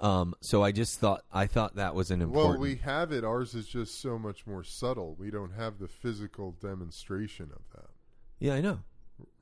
[0.01, 2.53] Um, so I just thought I thought that was an important.
[2.55, 3.25] Well, we have it.
[3.25, 5.16] Ours is just so much more subtle.
[5.18, 7.90] We don't have the physical demonstration of that.
[8.38, 8.81] yeah, I know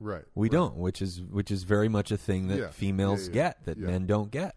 [0.00, 0.24] Right.
[0.34, 0.52] we right.
[0.52, 3.64] don't, which is which is very much a thing that Yeah, females yeah, yeah, get
[3.64, 4.54] that men don't get.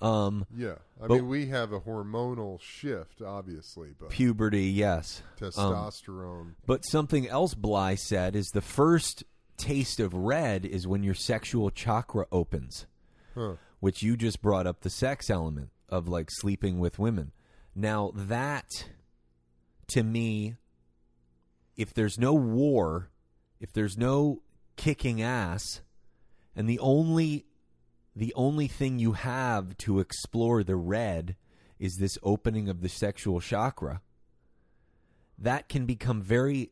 [0.00, 0.76] Um, Yeah.
[1.02, 6.54] I mean, we have a hormonal shift, obviously, but puberty, yes, Um, testosterone.
[6.66, 9.24] But something else Bly said is the first
[9.56, 12.86] taste of red is when your sexual chakra opens,
[13.34, 13.54] Huh.
[13.80, 17.32] which you just brought up the sex element of like sleeping with women.
[17.74, 18.68] Now that
[19.88, 20.56] to me
[21.76, 23.10] if there's no war,
[23.60, 24.42] if there's no
[24.76, 25.80] kicking ass
[26.56, 27.46] and the only
[28.16, 31.36] the only thing you have to explore the red
[31.78, 34.00] is this opening of the sexual chakra
[35.38, 36.70] that can become very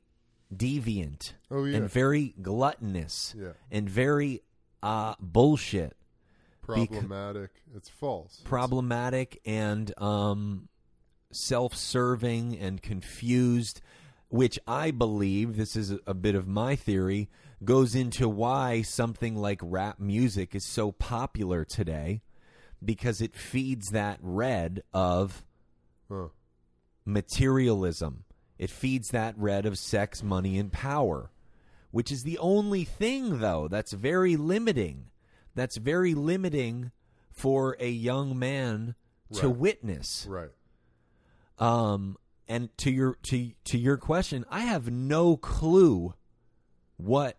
[0.55, 1.79] deviant Oh, yeah.
[1.79, 3.53] and very gluttonous Yeah.
[3.71, 4.43] and very
[4.83, 5.97] uh, bullshit
[6.61, 7.51] Problematic.
[7.75, 8.41] it's false.
[8.45, 10.69] problematic and um,
[11.33, 13.81] self-serving and confused
[14.29, 17.29] which i believe this is a bit of my theory
[17.65, 22.23] goes into why something like rap music is so popular today
[22.85, 25.45] because it feeds that red of
[26.09, 26.29] Huh.
[27.05, 28.25] materialism.
[28.59, 31.31] It feeds that red of sex, money, and power,
[31.91, 35.11] which is the only thing, though, that's very limiting.
[35.55, 36.93] That's very limiting
[37.31, 38.95] for a young man
[39.35, 40.27] to witness.
[40.29, 40.51] Right.
[41.59, 42.17] Um,
[42.49, 46.15] and to your to to your question, I have no clue
[46.97, 47.37] what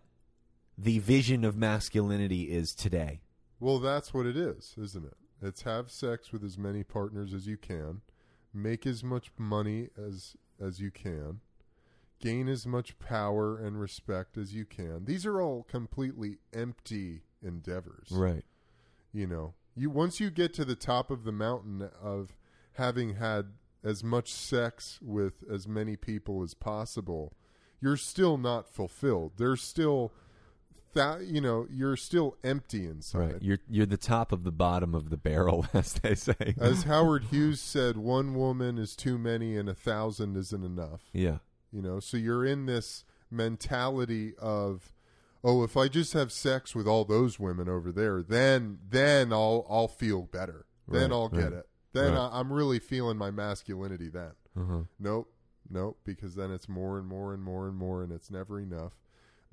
[0.76, 3.20] the vision of masculinity is today.
[3.60, 5.16] Well, that's what it is, isn't it?
[5.40, 8.00] It's have sex with as many partners as you can,
[8.52, 11.40] make as much money as as you can,
[12.20, 15.04] gain as much power and respect as you can.
[15.04, 18.08] These are all completely empty endeavors.
[18.10, 18.44] Right.
[19.12, 22.36] You know, you once you get to the top of the mountain of
[22.74, 27.34] having had as much sex with as many people as possible,
[27.80, 29.32] you're still not fulfilled.
[29.36, 30.12] There's still
[30.94, 33.18] that you know, you're still empty inside.
[33.18, 33.42] Right.
[33.42, 36.54] You're you're the top of the bottom of the barrel, as they say.
[36.58, 41.02] As Howard Hughes said, one woman is too many and a thousand isn't enough.
[41.12, 41.38] yeah.
[41.72, 44.92] You know, so you're in this mentality of,
[45.42, 49.66] oh, if I just have sex with all those women over there, then then I'll
[49.68, 50.66] I'll feel better.
[50.86, 51.52] Then I'll get right.
[51.54, 51.68] it.
[51.92, 52.28] Then Right.
[52.32, 54.08] I, I'm really feeling my masculinity.
[54.08, 54.82] Then Uh-huh.
[55.00, 55.32] nope,
[55.70, 58.92] nope, because then it's more and more and more and more, and it's never enough.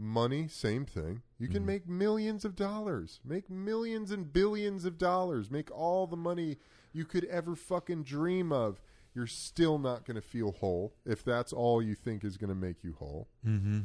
[0.03, 1.21] Money, same thing.
[1.37, 1.67] You can Mhm.
[1.67, 6.57] make millions of dollars, make millions and billions of dollars, make all the money
[6.91, 8.81] you could ever fucking dream of.
[9.13, 12.55] You're still not going to feel whole if that's all you think is going to
[12.55, 13.27] make you whole.
[13.45, 13.81] Mm-hmm.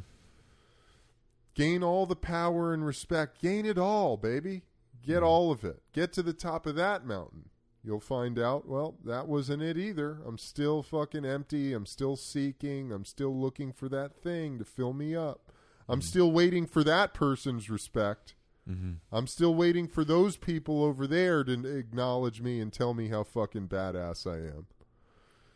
[1.53, 3.39] Gain all the power and respect.
[3.39, 4.63] Gain it all, baby.
[5.05, 5.83] Get all of it.
[5.93, 7.49] Get to the top of that mountain.
[7.83, 10.19] You'll find out, well, that wasn't it either.
[10.25, 11.73] I'm still fucking empty.
[11.73, 12.91] I'm still seeking.
[12.91, 15.51] I'm still looking for that thing to fill me up.
[15.89, 18.35] I'm still waiting for that person's respect.
[18.69, 18.93] Mm-hmm.
[19.11, 23.23] I'm still waiting for those people over there to acknowledge me and tell me how
[23.23, 24.67] fucking badass I am.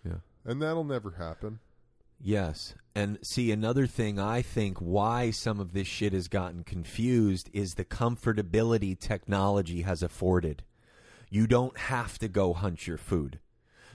[0.06, 0.20] Yeah.
[0.46, 1.60] And that'll never happen.
[2.24, 2.76] Yes.
[2.96, 7.72] And see, another thing I think why some of this shit has gotten confused is
[7.72, 10.63] the comfortability technology has afforded.
[11.30, 13.39] You don't have to go hunt your food.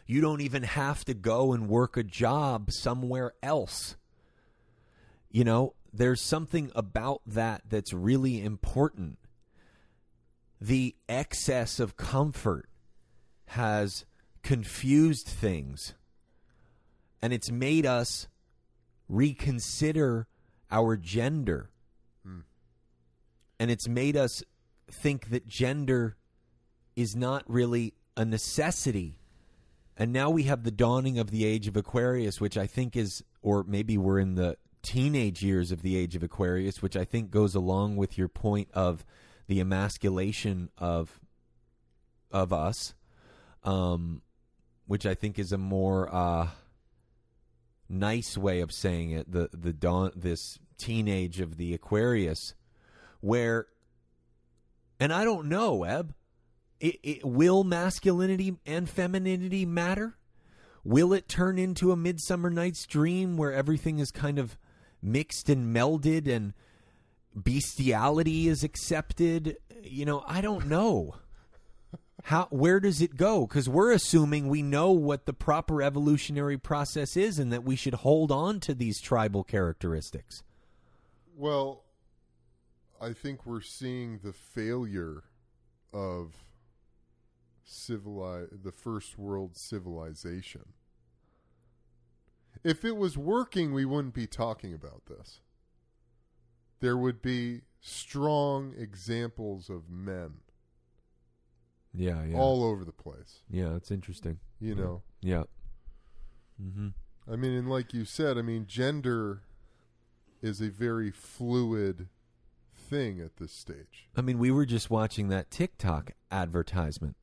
[0.07, 3.97] You don't even have to go and work a job somewhere else.
[5.31, 9.19] You know, there's something about that that's really important.
[10.61, 12.69] The excess of comfort
[13.47, 14.05] has
[14.43, 15.95] confused things
[17.23, 18.29] and it's made us
[19.09, 20.27] reconsider
[20.71, 21.71] our gender.
[22.25, 22.41] Hmm.
[23.59, 24.43] And it's made us
[24.91, 26.17] think that gender
[26.95, 29.19] is not really a necessity.
[29.97, 33.25] And now we have the dawning of the age of Aquarius, which I think is,
[33.43, 34.57] or maybe we're in the
[34.87, 38.69] teenage years of the age of Aquarius, which I think goes along with your point
[38.73, 39.05] of
[39.49, 41.21] the emasculation of
[42.31, 42.95] of us,
[43.65, 44.23] um,
[44.87, 46.49] which I think is a more uh,
[47.89, 49.31] nice way of saying it.
[49.31, 52.55] The the dawn, this teenage of the Aquarius,
[53.21, 53.67] where,
[55.01, 56.15] and I don't know, Eb.
[56.79, 60.19] It, it, will masculinity and femininity matter?
[60.85, 64.59] Will it turn into a Midsummer Night's Dream where everything is kind of
[65.07, 66.53] mixed and melded and
[67.35, 69.57] bestiality is accepted?
[69.83, 71.17] You know, I don't know.
[72.25, 73.47] How where does it go?
[73.47, 77.95] Because we're assuming we know what the proper evolutionary process is, and that we should
[77.95, 80.43] hold on to these tribal characteristics.
[81.37, 81.85] Well,
[83.01, 85.25] I think we're seeing the failure
[85.93, 86.35] of
[87.65, 90.73] civili- the first world civilization.
[92.67, 95.41] If it was working, we wouldn't be talking about this.
[96.81, 100.39] There would be strong examples of men
[101.95, 103.43] Yeah, yeah, all over the place.
[103.49, 103.77] yeah.
[103.77, 104.41] It's interesting.
[104.61, 105.45] You know, Yeah.
[106.61, 106.89] Mm-hmm.
[107.33, 109.43] I mean, and like you said, I mean, gender
[110.43, 112.09] is a very fluid
[112.75, 114.09] thing at this stage.
[114.17, 117.17] I mean, we were just watching that TikTok advertisement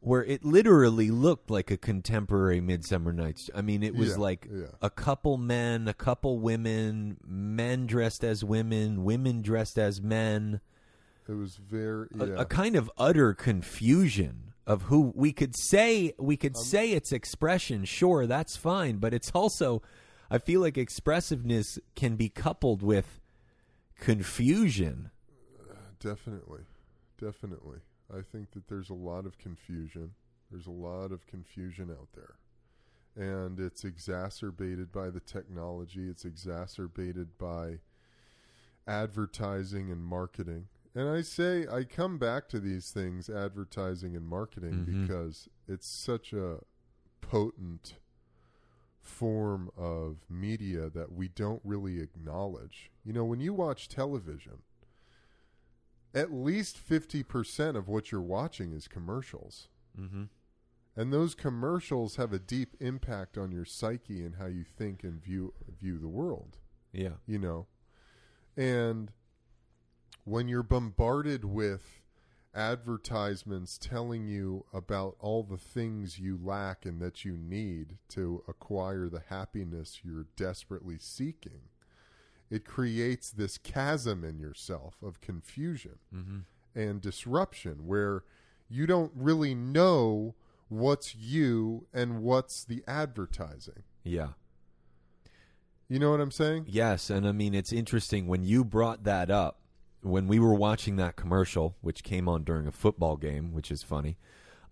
[0.00, 3.50] where it literally looked like a contemporary Midsummer Night's.
[3.54, 4.66] I mean, it was Yeah, like yeah.
[4.80, 10.60] a couple men, a couple women, men dressed as women, women dressed as men,
[11.28, 16.36] It was very a, a kind of utter confusion of who we could say we
[16.36, 17.84] could Um, say it's expression.
[17.84, 19.82] Sure, that's fine, but it's also
[20.30, 23.18] I feel like expressiveness can be coupled with
[23.98, 25.10] confusion.
[26.00, 26.60] Definitely.
[27.20, 27.78] Definitely.
[28.12, 30.14] I think that there's a lot of confusion.
[30.50, 32.36] There's a lot of confusion out there.
[33.16, 37.80] And it's exacerbated by the technology, it's exacerbated by
[38.86, 40.68] advertising and marketing.
[40.94, 45.02] And I say, I come back to these things, advertising and marketing, Mhm.
[45.02, 46.60] because it's such a
[47.20, 47.96] potent
[49.00, 52.90] form of media that we don't really acknowledge.
[53.04, 54.62] You know, when you watch television,
[56.14, 59.68] at least 50% of what you're watching is commercials.
[59.98, 60.24] Mm-hmm.
[60.96, 65.22] And those commercials have a deep impact on your psyche and how you think and
[65.22, 66.58] view view the world,
[66.92, 67.18] Yeah.
[67.26, 67.66] you know.
[68.56, 69.12] And
[70.24, 72.00] when you're bombarded with
[72.54, 79.08] advertisements telling you about all the things you lack and that you need to acquire
[79.08, 81.62] the happiness you're desperately seeking,
[82.50, 86.38] it creates this chasm in yourself of confusion Mm-hmm.
[86.74, 88.24] and disruption where
[88.68, 90.34] you don't really know
[90.68, 93.82] what's you and what's the advertising.
[94.04, 94.28] Yeah.
[95.88, 96.66] You know what I'm saying?
[96.68, 99.60] Yes, and I mean it's interesting when you brought that up
[100.02, 103.82] when we were watching that commercial, which came on during a football game, which is
[103.82, 104.16] funny.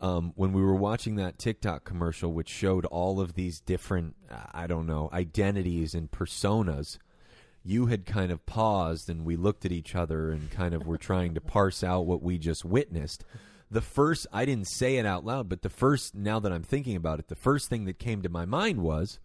[0.00, 4.14] Um, when we were watching that TikTok commercial, which showed all of these different,
[4.52, 6.98] I don't know, identities and personas,
[7.66, 10.96] you had kind of paused and we looked at each other and kind of were
[10.96, 13.24] trying to parse out what we just witnessed.
[13.68, 16.94] The first, I didn't say it out loud, but the first, now that I'm thinking
[16.94, 19.18] about it, the first thing that came to my mind was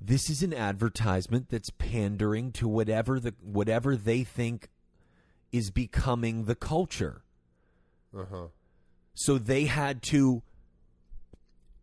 [0.00, 4.70] this is an advertisement that's pandering to whatever the whatever they think
[5.52, 7.22] is becoming the culture.
[8.16, 8.46] Uh huh.
[9.14, 10.42] So they had to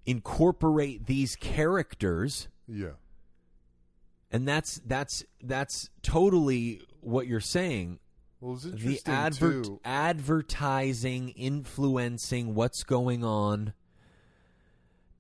[0.05, 2.93] incorporate these characters Yeah.
[4.31, 7.99] And that's that's that's totally what you're saying
[8.39, 9.79] Well, it's the interesting advert too.
[9.83, 13.73] advertising influencing what's going on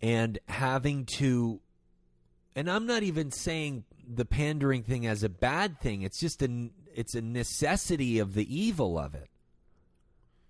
[0.01, 1.61] and having to
[2.55, 6.69] and I'm not even saying the pandering thing as a bad thing it's just a
[6.93, 9.29] it's a necessity of the evil of it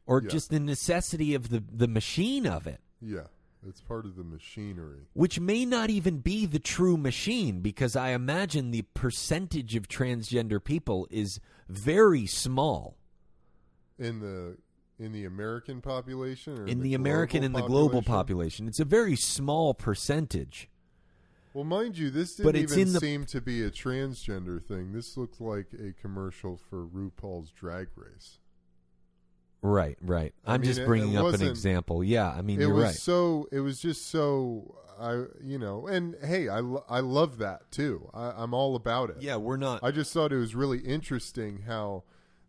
[0.07, 0.29] or Yeah.
[0.29, 3.27] just the necessity of the the machine of it Yeah,
[3.67, 5.07] it's part of the machinery.
[5.13, 10.63] which may not even be the true machine because I imagine the percentage of transgender
[10.63, 11.39] people is
[11.69, 12.95] very small
[13.97, 14.57] in the
[15.01, 18.67] in the American population or in the, American and the global population?
[18.67, 20.69] It's a very small percentage.
[21.53, 24.93] Well, mind you, this didn't even the- seem to be a transgender thing.
[24.93, 28.37] This looked like a commercial for RuPaul's Drag Race.
[29.61, 30.33] Right, right.
[30.45, 32.03] I I'm mean, just bringing up an example.
[32.03, 32.95] Yeah, I mean it you're was right.
[32.95, 33.47] so.
[33.51, 34.75] It was just so.
[34.99, 38.09] I you know, and hey, I lo- I love that too.
[38.13, 39.17] I, I'm all about it.
[39.19, 39.83] yeah, we're not.
[39.83, 42.03] I just thought it was really interesting how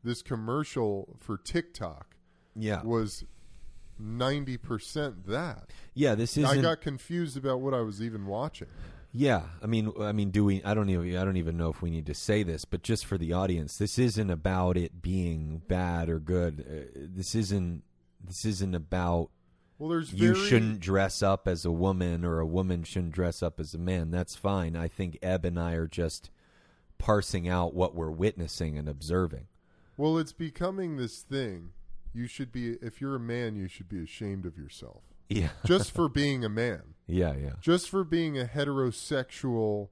[0.04, 2.16] this commercial for TikTok
[2.54, 3.24] yeah, was
[3.98, 5.70] ninety percent that.
[5.94, 6.14] yeah.
[6.14, 6.62] This I isn't.
[6.62, 8.68] got confused about what I was even watching.
[9.14, 10.64] Yeah, I mean, I mean, do we?
[10.64, 11.16] I don't even.
[11.16, 13.76] I don't even know if we need to say this, but just for the audience,
[13.76, 16.64] this isn't about it being bad or good.
[16.66, 17.82] Uh, this isn't.
[18.24, 19.30] This isn't about
[19.78, 23.42] Well, there's you very, shouldn't dress up as a woman or a woman shouldn't dress
[23.42, 24.10] up as a man.
[24.10, 24.76] That's fine.
[24.76, 26.30] I think Eb and I are just
[26.98, 29.48] parsing out what we're witnessing and observing.
[29.96, 31.70] Well, it's becoming this thing.
[32.14, 35.90] You should be if you're a man, you should be ashamed of yourself Yeah, just
[35.94, 39.88] for being a man, yeah, yeah, just for being a heterosexual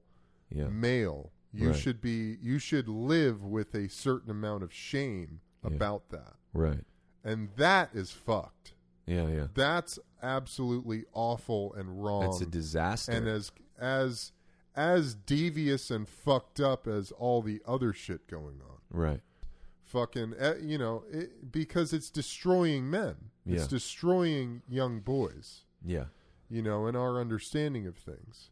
[0.49, 0.67] yeah.
[0.67, 1.31] male.
[1.53, 1.75] You Right.
[1.79, 5.75] should be you should live with a certain amount of shame Yeah.
[5.75, 6.35] about that.
[6.53, 6.85] Right.
[7.23, 8.73] And that is fucked.
[9.05, 9.47] Yeah, yeah.
[9.53, 12.25] That's absolutely awful and wrong.
[12.29, 13.11] It's a disaster.
[13.11, 14.31] and as as
[14.75, 18.77] as devious and fucked up as all the other shit going on.
[18.89, 19.21] right.
[19.83, 23.31] Fucking, eh, you know, it, because it's destroying men.
[23.45, 23.67] It's Yeah.
[23.67, 25.65] destroying young boys.
[25.83, 26.05] Yeah.
[26.51, 28.49] You know, and our understanding of things.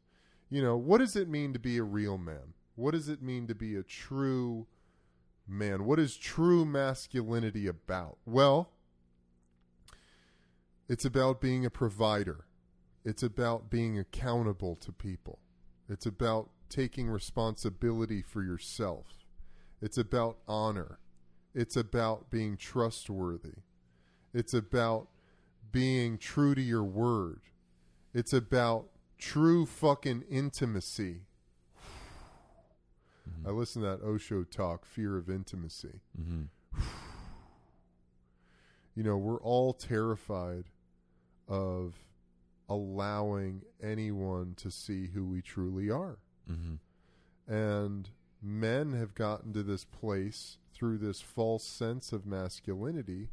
[0.50, 2.54] You know, what does it mean to be a real man?
[2.76, 4.68] What does it mean to be a true
[5.46, 5.84] man?
[5.84, 8.18] What is true masculinity about?
[8.26, 8.70] Well,
[10.88, 12.46] it's about being a provider.
[13.04, 15.40] It's about being accountable to people.
[15.90, 19.26] It's about taking responsibility for yourself.
[19.82, 21.00] It's about honor.
[21.54, 23.64] It's about being trustworthy.
[24.34, 25.10] It's about
[25.72, 27.42] being true to your word.
[28.14, 28.88] It's about
[29.18, 31.22] true fucking intimacy.
[33.46, 36.02] I listened to that Osho talk, Fear of Intimacy.
[36.18, 36.44] hmm
[38.96, 40.66] You know, we're all terrified
[41.48, 41.96] of
[42.68, 46.18] allowing anyone to see who we truly are.
[46.48, 46.76] hmm
[47.48, 48.10] And
[48.42, 53.30] men have gotten to this place through this false sense of masculinity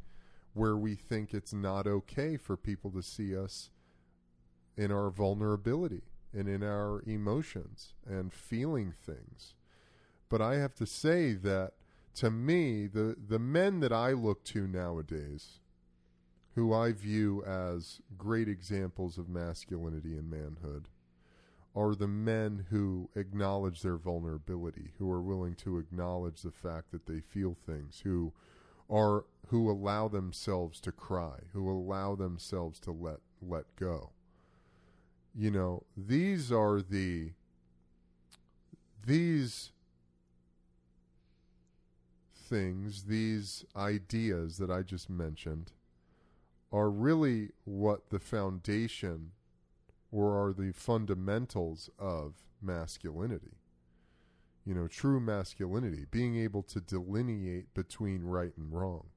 [0.52, 3.70] where we think it's not okay for people to see us
[4.76, 6.02] in our vulnerability
[6.32, 9.54] and in our emotions and feeling things.
[10.28, 11.72] But I have to say that
[12.16, 15.60] to me, the, the men that I look to nowadays,
[16.54, 20.88] who I view as great examples of masculinity and manhood,
[21.74, 27.06] are the men who acknowledge their vulnerability, who are willing to acknowledge the fact that
[27.06, 28.32] they feel things, who
[28.88, 34.10] are who allow themselves to cry, who allow themselves to let let go.
[35.38, 37.32] You know, these are the
[39.04, 39.70] these
[42.34, 45.72] things, these ideas that I just mentioned
[46.72, 49.32] are really what the foundation
[50.10, 53.58] or are the fundamentals of masculinity.
[54.64, 59.08] You know, true masculinity, being able to delineate between right and wrong.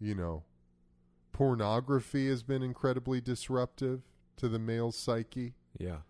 [0.00, 0.44] You know,
[1.32, 4.00] pornography has been incredibly disruptive
[4.36, 6.00] to the male psyche Yeah.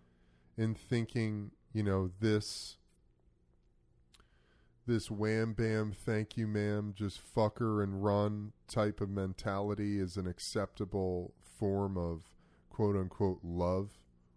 [0.57, 2.77] in thinking, you know, this
[4.85, 10.27] this wham bam thank you ma'am just fucker and run type of mentality is an
[10.27, 12.29] acceptable form of
[12.69, 13.91] quote unquote love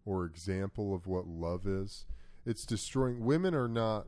[0.05, 2.05] or example of what love is.
[2.45, 4.07] It's destroying women are not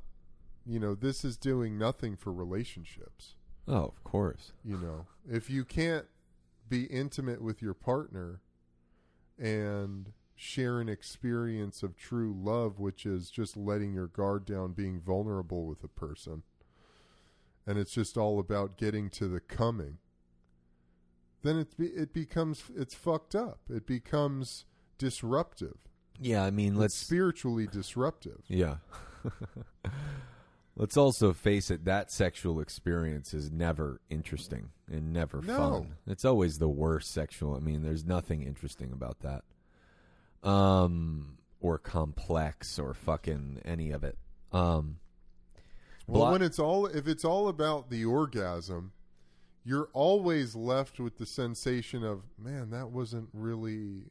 [0.64, 3.34] you know, this is doing nothing for relationships.
[3.66, 4.52] Oh, of course.
[4.62, 6.04] You know, if you can't
[6.68, 8.42] be intimate with your partner
[9.38, 15.00] and share an experience of true love, which is just letting your guard down, being
[15.00, 16.42] vulnerable with a person,
[17.66, 19.98] and it's just all about getting to the coming,
[21.42, 23.60] then it be, it becomes it's fucked up.
[23.68, 24.64] It becomes
[24.96, 25.76] disruptive.
[26.20, 28.42] Yeah, I mean, It's let's spiritually disruptive.
[28.48, 28.76] Yeah.
[30.78, 35.56] Let's also face it, that sexual experience is never interesting and never No.
[35.56, 35.94] fun.
[36.06, 37.54] It's always the worst sexual.
[37.54, 39.42] I mean, there's nothing interesting about that.
[40.48, 44.16] Um or complex or fucking any of it.
[44.52, 44.98] Um
[46.06, 48.92] Well, Blo- when it's all if it's all about the orgasm,
[49.64, 54.04] you're always left with the sensation of, man, that wasn't really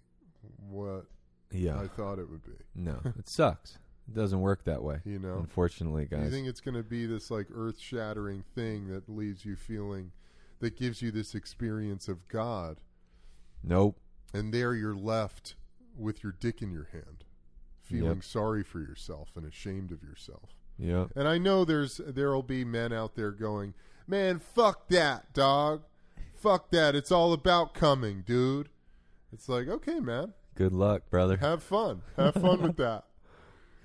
[0.69, 1.05] what
[1.49, 1.79] yeah.
[1.79, 2.51] I thought it would be.
[2.75, 3.79] no, it sucks.
[4.07, 4.99] It doesn't work that way.
[5.05, 5.37] You know?
[5.39, 6.25] Unfortunately, Do guys.
[6.25, 10.11] you think it's going to be this like earth-shattering thing that leaves you feeling
[10.59, 12.77] that gives you this experience of God,
[13.63, 13.97] nope.
[14.33, 15.55] and there you're left
[15.95, 17.25] with your dick in your hand,
[17.81, 18.23] feeling Yep.
[18.23, 20.55] sorry for yourself and ashamed of yourself.
[20.79, 21.07] Yeah.
[21.15, 23.73] And I know there's there'll be men out there going,
[24.07, 25.83] "Man, fuck that, dog.
[26.35, 26.95] Fuck that.
[26.95, 28.69] It's all about coming, dude."
[29.33, 30.33] It's like, "Okay, man.
[30.55, 31.37] Good luck, brother.
[31.37, 32.01] Have fun.
[32.15, 33.05] Have fun with that.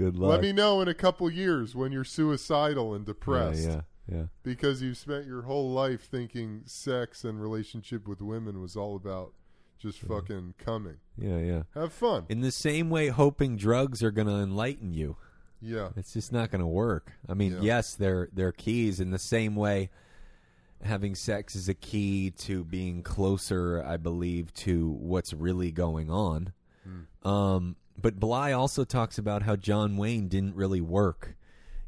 [0.02, 0.30] Good luck.
[0.30, 3.80] Let me know in a couple years when you're suicidal and depressed yeah,
[4.10, 4.24] yeah.
[4.42, 9.32] because you've spent your whole life thinking sex and relationship with women was all about
[9.78, 10.96] just fucking coming.
[11.16, 11.62] Yeah, yeah.
[11.74, 12.26] Have fun.
[12.28, 15.16] In the same way hoping drugs are going to enlighten you.
[15.60, 15.90] Yeah.
[15.96, 17.12] It's just not going to work.
[17.28, 17.60] I mean, Yeah.
[17.60, 19.90] yes, they're they're keys in the same way.
[20.82, 26.52] Having sex is a key to being closer, I believe, to what's really going on.
[27.24, 31.36] Um, but Bly also talks about how John Wayne didn't really work.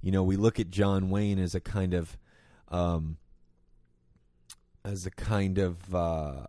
[0.01, 2.17] You know, we look at John Wayne as a kind of,
[2.69, 3.19] um,
[4.85, 6.47] as a kind of, uh,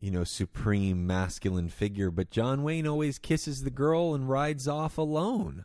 [0.00, 2.10] you know, supreme masculine figure.
[2.10, 5.64] But John Wayne always kisses the girl and rides off alone.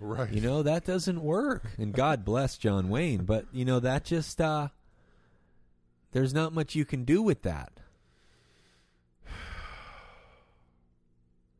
[0.00, 0.30] Right.
[0.30, 1.70] You know, that doesn't work.
[1.78, 4.68] And God bless John Wayne, but you know, that just uh
[6.12, 7.80] there's not much you can do with that.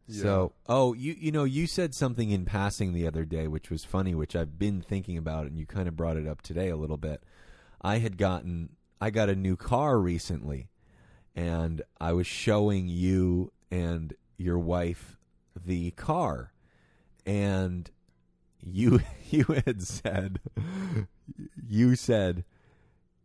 [0.08, 3.84] So, oh, you you know, you said something in passing the other day which was
[3.84, 6.76] funny, which I've been thinking about and you kind of brought it up today a
[6.76, 7.22] little bit.
[7.80, 10.68] I had gotten I got a new car recently
[11.34, 15.16] and I was showing you and your wife
[15.64, 16.52] the car
[17.24, 17.90] and
[18.60, 19.00] you
[19.30, 20.40] you had said
[21.68, 22.44] you said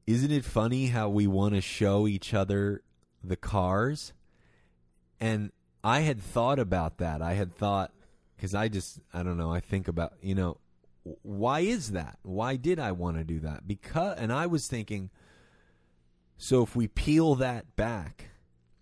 [0.07, 2.81] isn't it funny how we want to show each other
[3.23, 4.13] the cars
[5.19, 5.51] and
[5.83, 7.21] i had thought about that.
[7.21, 7.91] I had thought
[8.35, 10.57] because i just i don't know i think about you know
[11.23, 12.19] why is that?
[12.23, 13.67] Why did i want to do that?
[13.67, 15.09] Because and i was thinking
[16.37, 18.29] so if we peel that back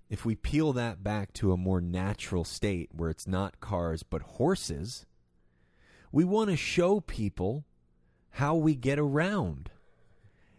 [0.09, 4.21] if we peel that back to a more natural state where it's not cars but
[4.21, 5.05] horses
[6.11, 7.65] we want to show people
[8.31, 9.71] how we get around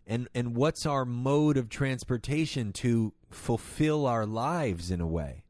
[0.06, 5.44] and and what's our mode of transportation to fulfill our lives in a way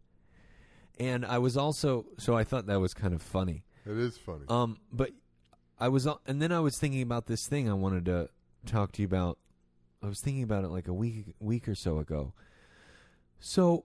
[0.98, 3.64] and i was also so i thought that was kind of funny.
[3.86, 4.44] It is funny.
[4.48, 5.10] um but
[5.78, 8.28] i was and then i was thinking about this thing i wanted to
[8.66, 9.38] talk to you about.
[10.02, 12.32] I was thinking about it like a week week or so ago.
[13.40, 13.84] So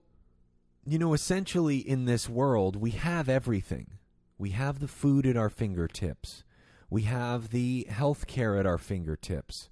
[0.86, 3.92] you know essentially in this world we have everything.
[4.38, 6.44] We have the food at our fingertips.
[6.90, 9.70] We have the health care at our fingertips.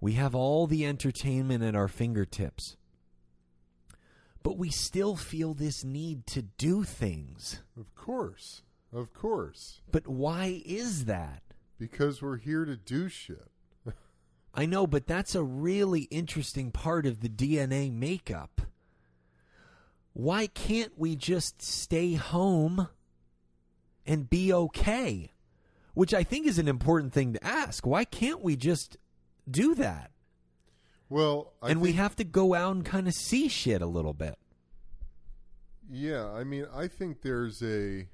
[0.00, 2.76] We have all the entertainment at our fingertips
[4.44, 8.62] but we still feel this need to do things of course.
[8.92, 9.80] Of course.
[9.90, 11.42] but why is that
[11.80, 13.50] Because we're here to do shit.
[14.54, 18.60] I know, but that's a really interesting part of the DNA makeup.
[20.12, 22.86] Why can't we just stay home
[24.06, 25.32] and be okay?
[25.94, 27.84] Which I think is an important thing to ask.
[27.84, 28.96] Why can't we just
[29.50, 30.12] do that?
[31.14, 34.14] Well, I and we have to go out and kind of see shit a little
[34.14, 34.34] bit.
[35.88, 38.08] Yeah, I mean, I think there's a.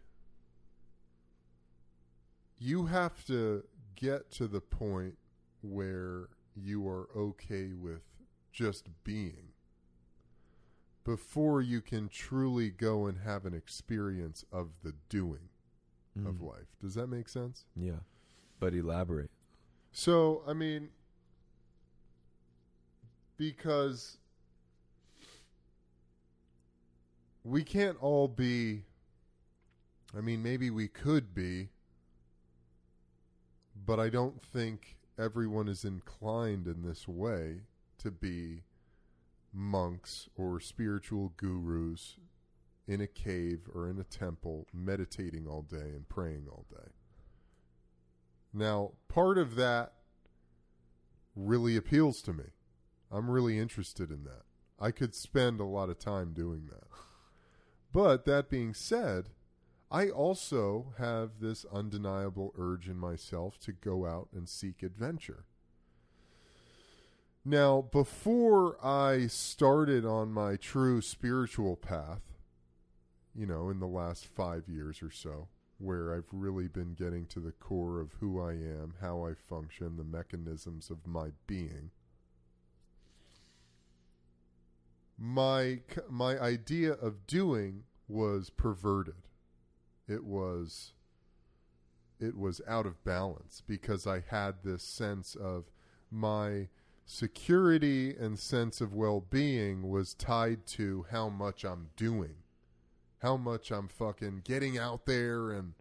[2.58, 3.64] You have to
[3.96, 5.16] get to the point
[5.62, 8.02] where you are okay with
[8.52, 9.54] just being
[11.02, 15.48] before you can truly go and have an experience of the doing
[16.16, 16.48] of mm-hmm.
[16.48, 16.76] life.
[16.82, 17.64] Does that make sense?
[17.74, 18.00] Yeah.
[18.58, 19.30] But elaborate.
[19.90, 20.90] So, I mean,
[23.40, 24.18] because
[27.42, 28.82] we can't all be,
[30.14, 31.70] I mean, maybe we could be,
[33.86, 37.62] but I don't think everyone is inclined in this way
[38.00, 38.64] to be
[39.54, 42.18] monks or spiritual gurus
[42.86, 46.90] in a cave or in a temple meditating all day and praying all day.
[48.52, 49.94] Now, part of that
[51.34, 52.44] really appeals to me.
[53.10, 54.42] I'm really interested in that.
[54.78, 56.88] I could spend a lot of time doing that.
[57.92, 59.30] But that being said,
[59.90, 65.44] I also have this undeniable urge in myself to go out and seek adventure.
[67.44, 72.22] Now, before I started on my true spiritual path,
[73.34, 75.48] you know, in the last five years or so,
[75.78, 79.96] where I've really been getting to the core of who I am, how I function,
[79.96, 81.90] the mechanisms of my being.
[85.22, 89.28] My my idea of doing was perverted.
[90.08, 90.94] It was
[92.18, 95.64] it was out of balance because I had this sense of
[96.10, 96.68] my
[97.04, 102.36] security and sense of well-being was tied to how much I'm doing
[103.20, 105.74] how much I'm fucking getting out there and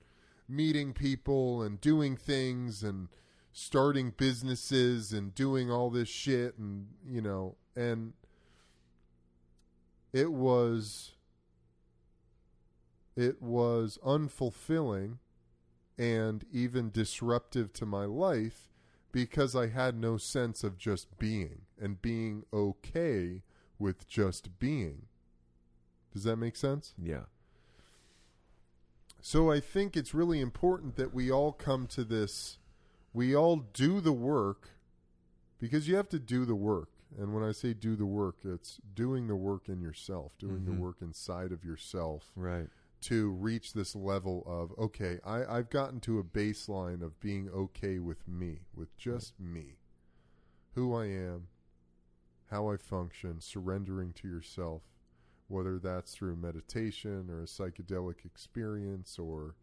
[0.48, 3.08] meeting people and doing things and
[3.52, 8.14] starting businesses and doing all this shit and you know and
[10.14, 11.14] it was
[13.16, 15.18] it was unfulfilling
[15.98, 18.70] and even disruptive to my life
[19.12, 23.42] because I had no sense of just being and being okay
[23.78, 25.08] with just being.
[26.14, 26.94] Does that make sense?
[26.98, 27.24] Yeah.
[29.22, 32.58] So I think it's really important that we all come to this.
[33.14, 34.70] We all do the work
[35.60, 36.90] because you have to do the work.
[37.18, 40.66] And when I say do the work, it's doing the work in yourself, doing Mhm.
[40.66, 42.70] the work inside of yourself Right.
[43.02, 48.00] to reach this level of, okay, I, I've gotten to a baseline of being okay
[48.00, 49.80] with me, with just me,
[50.74, 51.48] who I am,
[52.48, 54.84] how I function, surrendering to yourself,
[55.48, 59.56] whether that's through meditation or a psychedelic experience or,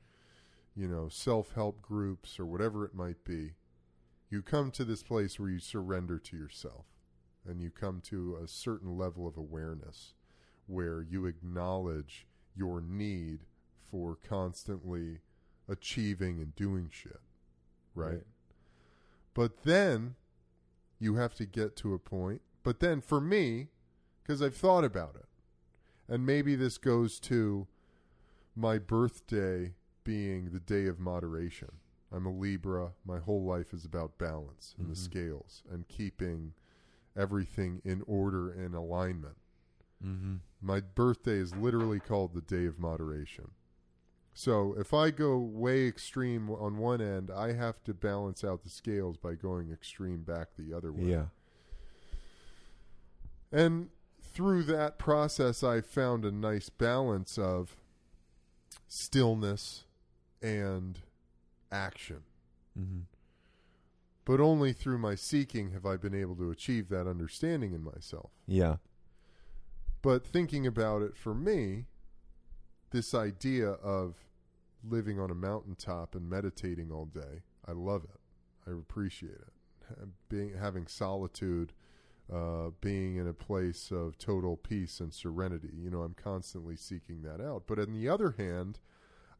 [0.74, 3.54] you know, self help groups or whatever it might be.
[4.28, 6.86] You come to this place where you surrender to yourself
[7.48, 10.14] and you come to a certain level of awareness
[10.66, 13.40] where you acknowledge your need
[13.90, 15.20] for constantly
[15.68, 17.20] achieving and doing shit.
[17.94, 18.08] Right?
[18.14, 18.26] Right.
[19.34, 20.14] But then
[20.98, 22.40] you have to get to a point.
[22.62, 23.68] But then for me,
[24.22, 25.26] because I've thought about it,
[26.08, 27.66] and maybe this goes to
[28.54, 29.74] my birthday
[30.04, 31.72] being the day of moderation.
[32.12, 32.92] I'm a Libra.
[33.04, 34.96] My whole life is about balance and the Mhm.
[35.04, 36.54] scales and keeping
[37.16, 39.36] everything in order and alignment.
[40.04, 40.36] Mm-hmm.
[40.60, 43.50] My birthday is literally called the day of moderation.
[44.34, 48.68] So if I go way extreme on one end, I have to balance out the
[48.68, 51.04] scales by going extreme back the other way.
[51.04, 51.24] Yeah.
[53.50, 53.88] And
[54.22, 57.76] through that process, I found a nice balance of
[58.88, 59.84] stillness
[60.42, 61.00] and
[61.72, 62.22] action.
[62.78, 63.00] Mm-hmm.
[64.26, 68.32] But only through my seeking have I been able to achieve that understanding in myself.
[68.46, 68.76] Yeah.
[70.02, 71.86] But thinking about it for me,
[72.90, 74.16] this idea of
[74.86, 78.20] living on a mountaintop and meditating all day, I love it.
[78.68, 80.08] I appreciate it.
[80.28, 81.72] Being having solitude,
[82.32, 85.70] uh, being in a place of total peace and serenity.
[85.72, 87.62] You know, I'm constantly seeking that out.
[87.68, 88.80] But on the other hand,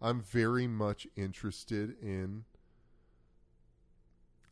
[0.01, 2.45] I'm very much interested in.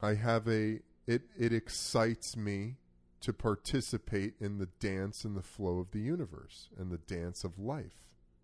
[0.05, 2.77] I have a it it excites me
[3.21, 7.59] to participate in the dance and the flow of the universe and the dance of
[7.59, 7.99] life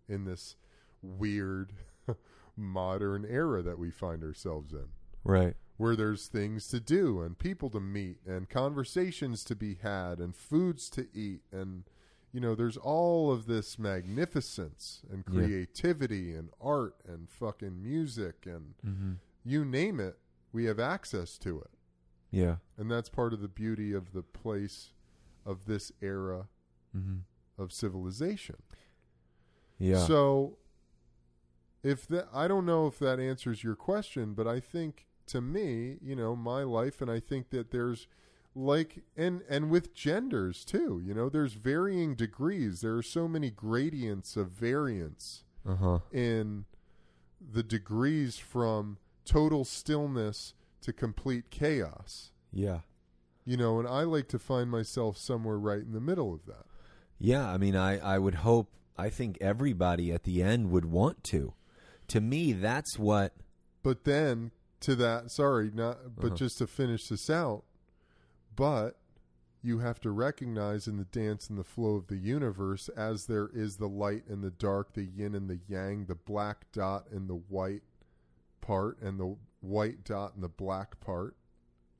[0.09, 0.55] in this
[1.03, 1.73] weird
[2.57, 4.87] modern era that we find ourselves in
[5.23, 5.55] Right.
[5.77, 10.35] where there's things to do and people to meet and conversations to be had and
[10.35, 11.83] foods to eat and
[12.33, 15.33] you know there's all of this magnificence and Yeah.
[15.45, 19.11] creativity and art and fucking music and Mm-hmm.
[19.43, 20.17] you name it
[20.53, 21.71] we have access to it
[22.31, 22.57] Yeah.
[22.77, 24.93] and that's part of the beauty of the place
[25.45, 26.47] of this era
[26.95, 27.19] Mm-hmm.
[27.61, 28.57] of civilization
[29.79, 30.05] Yeah.
[30.05, 30.57] so
[31.83, 35.97] if that I don't know if that answers your question, but I think to me,
[36.01, 38.07] you know, my life and I think that there's
[38.53, 42.81] like and and with genders too, you know, there's varying degrees.
[42.81, 45.99] There are so many gradients of variance uh huh.
[46.11, 46.65] in
[47.39, 52.31] the degrees from total stillness to complete chaos.
[52.51, 52.79] Yeah.
[53.45, 56.65] You know, and I like to find myself somewhere right in the middle of that.
[57.19, 61.23] Yeah, I mean, I, I would hope, I think everybody at the end would want
[61.25, 61.53] to.
[62.09, 63.33] To me, that's what.
[63.83, 64.51] But then
[64.81, 66.35] to that, sorry, not but Uh-huh.
[66.35, 67.63] just to finish this out,
[68.55, 68.97] but
[69.63, 73.49] you have to recognize in the dance and the flow of the universe as there
[73.53, 77.27] is the light and the dark, the yin and the yang, the black dot and
[77.29, 77.83] the white
[78.61, 81.35] part, and the white dot and the black part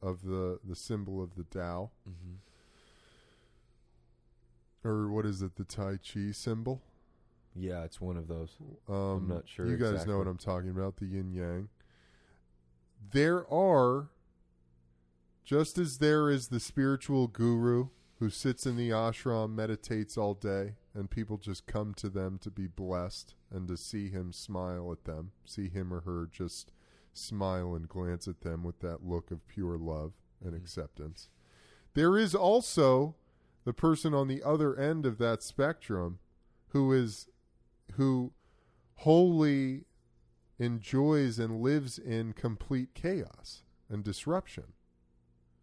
[0.02, 1.92] of the, the symbol of the Tao.
[2.08, 2.36] Mm-hmm.
[4.88, 6.82] Or what is it, the Tai Chi symbol?
[7.56, 8.56] Yeah, it's one of those.
[8.90, 10.14] Um, not sure You guys exactly.
[10.14, 11.70] know what I'm talking about, the yin yang.
[13.12, 14.10] There are,
[15.44, 17.90] just as there is the spiritual guru
[18.20, 22.52] who sits in the ashram, meditates all day, and people just come to them to
[22.52, 26.72] be blessed and to see him smile at them, see him or her just
[27.14, 30.14] smile and glance at them with that look of pure love
[30.44, 31.30] and acceptance.
[31.94, 33.16] There is also
[33.64, 36.20] the person on the other end of that spectrum
[36.70, 37.28] who is
[37.94, 38.32] who
[38.96, 39.86] wholly
[40.58, 44.74] enjoys and lives in complete chaos and disruption.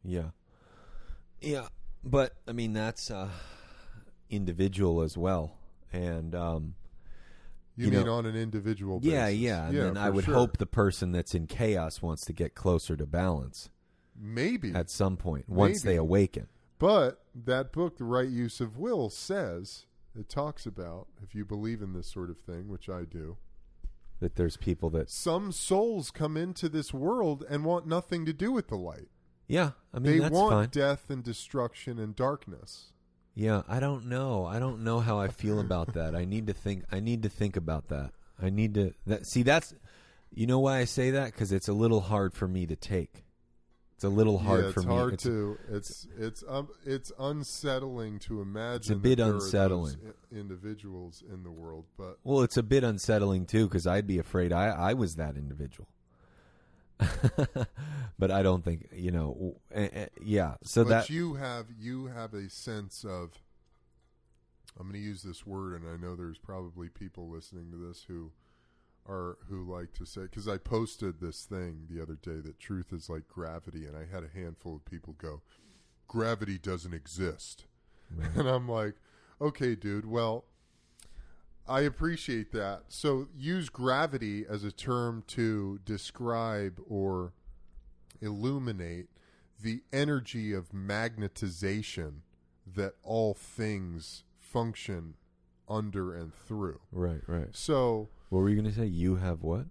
[0.04, 0.30] Yeah.
[1.40, 1.68] Yeah,
[2.04, 3.30] but I mean that's uh
[4.30, 5.56] individual as well.
[5.92, 6.74] And um
[7.76, 9.40] You, You mean know- on an individual yeah, basis?
[9.40, 10.34] yeah, and then I would sure.
[10.34, 13.70] hope the person that's in chaos wants to get closer to balance
[14.20, 15.92] maybe at some point once Maybe.
[15.94, 16.48] they awaken.
[16.80, 19.86] But that book, The Right Use of Will, says
[20.18, 23.36] it talks about if you believe in this sort of thing, which I do.
[24.18, 28.50] That there's people that Some souls come into this world and want nothing to do
[28.50, 29.08] with the light.
[29.46, 30.68] Yeah, I mean they want fine.
[30.70, 32.92] death and destruction and darkness.
[33.38, 34.46] Yeah, I don't know.
[34.46, 36.16] I don't know how I feel about that.
[36.16, 36.82] I need to think.
[36.90, 38.10] I need to think about that.
[38.42, 39.26] I need to that.
[39.26, 39.74] See, that's
[40.34, 43.24] you know why I say that because it's a little hard for me to take.
[43.94, 44.94] It's a little hard yeah, for it's me.
[44.94, 45.56] hard It's- to.
[45.70, 48.98] It's it's um, it's unsettling to imagine.
[48.98, 49.96] bit that there are unsettling.
[50.32, 54.52] individuals in the world, but Well, it's a bit unsettling too because I'd be afraid
[54.52, 55.86] I I was that individual.
[58.18, 59.56] but I don't think you know.
[59.72, 63.32] eh, eh, yeah, so but that you have you have a sense of.
[64.78, 68.04] I'm going to use this word, and I know there's probably people listening to this
[68.06, 68.30] who
[69.08, 72.92] are who like to say because I posted this thing the other day that truth
[72.92, 75.40] is like gravity, and I had a handful of people go,
[76.06, 77.64] "Gravity doesn't exist,"
[78.36, 78.94] and I'm like,
[79.40, 80.44] "Okay, dude, well."
[81.68, 82.84] I appreciate that.
[82.88, 87.32] So use gravity as a term to describe or
[88.20, 89.08] illuminate
[89.60, 92.20] the energy of magnetization
[92.66, 95.14] that all things function
[95.68, 96.80] under and through.
[96.90, 97.48] right, right.
[97.52, 98.86] So What were you going to say?
[98.86, 99.66] You have what?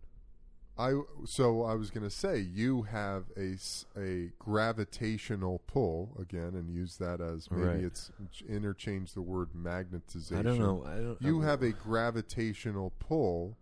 [0.79, 0.93] I
[1.25, 3.55] so I was going to say you have a
[3.99, 7.83] a gravitational pull again and use that as maybe Right.
[7.83, 8.11] it's
[8.47, 10.37] interchange the word magnetization.
[10.37, 10.83] I don't know.
[10.85, 11.21] I don't.
[11.21, 13.57] You I- have a gravitational pull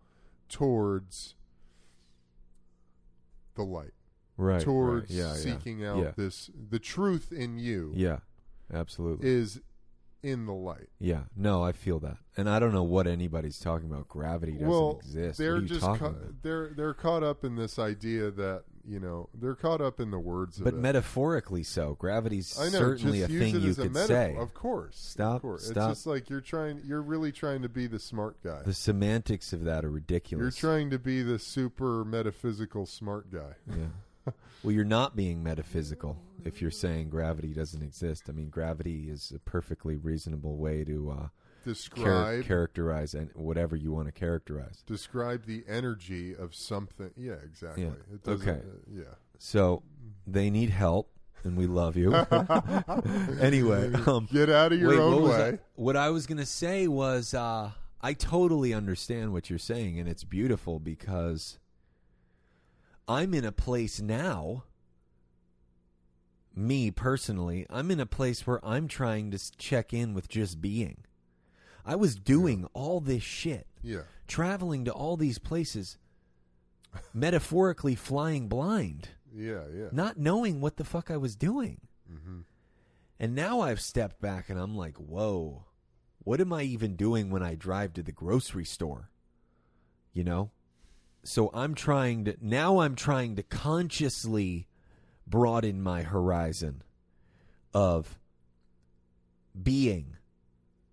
[0.50, 1.36] towards
[3.56, 3.94] the light.
[4.38, 5.18] right towards right.
[5.18, 5.34] Yeah, yeah.
[5.36, 6.12] seeking out Yeah.
[6.18, 8.20] this the truth in you Yeah,
[8.74, 9.30] absolutely.
[9.30, 9.62] is
[10.26, 10.90] in the light.
[11.00, 14.08] yeah, no, I feel that, and I don't know what anybody's talking about.
[14.08, 15.38] Gravity doesn't well, exist.
[15.38, 19.00] they're what are you just ca- they're they're caught up in this idea that you
[19.00, 20.82] know they're caught up in the words But of it.
[20.82, 24.08] metaphorically, so gravity's I know, certainly a thing you could metaphor.
[24.08, 24.36] say.
[24.38, 25.66] Of course, Stop, Of course.
[25.68, 25.90] stop.
[25.92, 26.82] It's just like you're trying.
[26.86, 28.62] You're really trying to be the smart guy.
[28.64, 30.62] The semantics of that are ridiculous.
[30.62, 33.54] You're trying to be the super metaphysical smart guy.
[33.70, 33.86] Yeah.
[34.64, 38.24] well, you're not being metaphysical if you're saying gravity doesn't exist.
[38.30, 41.30] I mean, gravity is a perfectly reasonable way to uh, char-
[41.66, 44.84] Describe characterize and whatever you want to characterize.
[44.86, 47.12] describe the energy of something.
[47.18, 47.84] Yeah, exactly.
[47.86, 47.90] Yeah.
[48.14, 48.60] It doesn't, Okay.
[48.62, 49.04] uh, yeah.
[49.40, 49.82] So
[50.28, 51.10] they need help,
[51.44, 52.14] and we love you.
[53.42, 55.50] anyway, um, Get out of your wait, own what way.
[55.54, 57.72] I, what I was going to say was uh,
[58.02, 61.58] I totally understand what you're saying, and it's beautiful because
[63.08, 64.64] I'm in a place now.
[66.56, 71.04] Me personally, I'm in a place where I'm trying to check in with just being.
[71.86, 74.04] I was doing all this shit, Yeah.
[74.28, 75.98] traveling to all these places,
[77.14, 79.90] metaphorically flying blind Yeah, yeah.
[79.92, 81.82] not knowing what the fuck I was doing.
[82.12, 82.40] Mm-hmm.
[83.20, 85.66] And now I've stepped back and I'm like, whoa,
[86.20, 89.10] what am I even doing when I drive to the grocery store?
[90.14, 90.52] You know?
[91.26, 94.68] So I'm trying to, now I'm trying to consciously
[95.28, 96.84] broaden my horizon
[97.74, 98.20] of
[99.62, 100.18] being,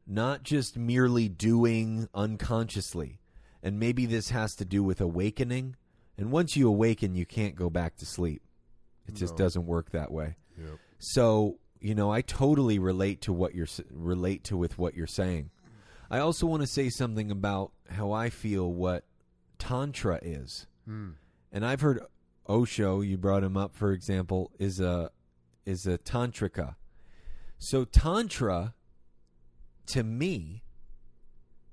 [0.07, 3.21] not just merely doing unconsciously.
[3.63, 5.77] And maybe this has to do with awakening.
[6.19, 8.43] And once you awaken, you can't go back to sleep.
[9.07, 9.45] It just No.
[9.45, 10.37] doesn't work that way.
[10.59, 10.79] Yep.
[10.99, 15.51] So you know, I totally relate to what you're relate to with what you're saying.
[16.09, 19.05] I also want to say something about how I feel what
[19.63, 21.11] tantra is, Hmm.
[21.53, 22.01] and I've heard
[22.49, 23.01] Osho.
[23.01, 25.11] You brought him up, for example, is a
[25.65, 26.75] is a tantrika.
[27.59, 28.75] So tantra
[29.87, 30.65] to me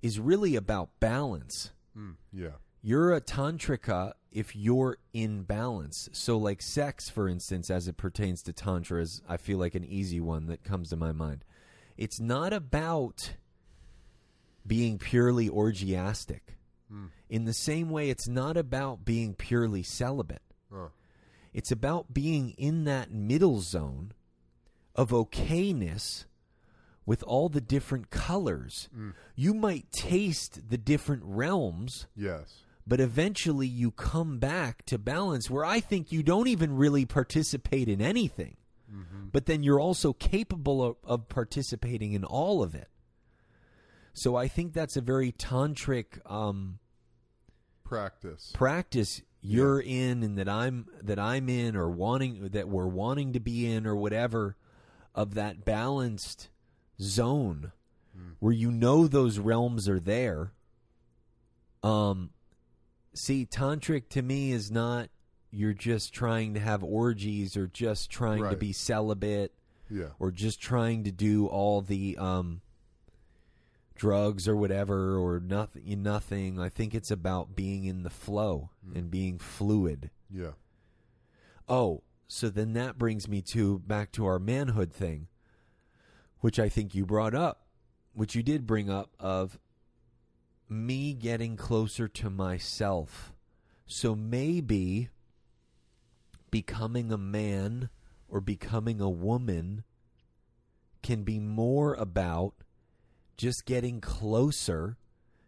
[0.04, 1.72] is really about balance.
[1.98, 2.58] Mm, yeah.
[2.84, 6.08] You're a tantrika if you're in balance.
[6.14, 9.84] So like sex for instance as it pertains to tantra is I feel like an
[9.84, 11.44] easy one that comes to my mind.
[11.98, 13.34] It's not about
[14.68, 16.59] being purely orgiastic.
[16.92, 17.10] Mm.
[17.30, 20.42] In the same way it's not about being purely celibate.
[20.74, 20.92] Oh.
[21.54, 24.12] It's about being in that middle zone
[24.96, 26.26] of okayness
[27.06, 28.90] with all the different colors.
[28.96, 29.14] Mm.
[29.36, 32.60] You might taste the different realms, Yes.
[32.86, 37.88] but eventually you come back to balance where I think you don't even really participate
[37.88, 38.58] in anything.
[39.32, 42.88] But then you're also capable of, of participating in all of it.
[44.14, 46.80] So I think that's a very tantric um,
[47.84, 48.52] Practice.
[48.54, 53.40] practice you're in and that I'm that I'm in or wanting that we're wanting to
[53.40, 54.58] be in or whatever
[55.16, 56.50] of that balanced
[57.02, 57.72] zone
[58.40, 60.52] where you know those realms are there
[61.84, 62.30] um
[63.14, 65.10] see tantric to me is not
[65.52, 69.54] you're just trying to have orgies or just trying to be celibate
[69.90, 70.10] Yeah.
[70.20, 72.62] or just trying to do all the um,
[74.00, 76.60] drugs or whatever or nothing nothing.
[76.60, 78.98] I think it's about being in the flow hmm.
[78.98, 80.10] and being fluid.
[80.32, 80.52] Yeah.
[81.68, 85.26] oh so then that brings me to back to our manhood thing
[86.42, 87.66] which i think you brought up
[88.14, 89.58] which you did bring up of
[90.70, 93.34] me getting closer to myself.
[93.88, 95.10] So maybe
[96.52, 97.90] becoming a man
[98.28, 99.84] or becoming a woman
[101.02, 102.54] can be more about
[103.40, 104.98] just getting closer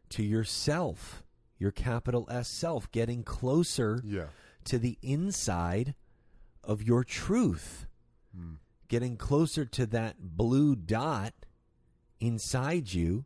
[0.08, 1.24] to yourself,
[1.58, 4.28] your capital S self, getting closer Yeah.
[4.64, 5.94] to the inside
[6.64, 7.88] of your truth,
[8.34, 8.54] hmm.
[8.88, 11.34] getting closer to that blue dot
[12.22, 13.26] inside you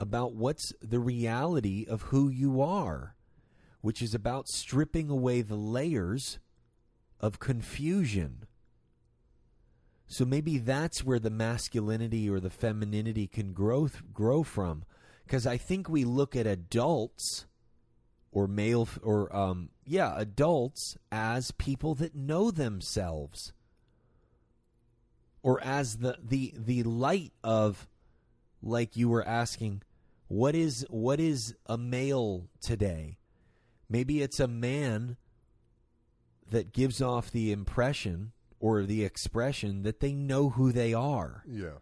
[0.00, 3.14] about what's the reality of who you are,
[3.82, 6.40] which is about stripping away the layers
[7.20, 8.46] of confusion.
[10.12, 14.84] So maybe that's where the masculinity or the femininity can grow grow from.
[15.24, 17.46] Because I think we look at adults
[18.30, 23.54] or male or um yeah, adults as people that know themselves.
[25.42, 27.88] Or as the the the light of
[28.62, 29.80] like you were asking
[30.28, 33.16] what is what is a male today?
[33.88, 35.16] Maybe it's a man
[36.50, 38.32] that gives off the impression
[38.62, 41.80] or the expression that they know who they are Yeah.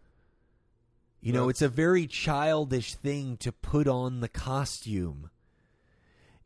[1.21, 5.29] you know, it's a very childish thing to put on the costume.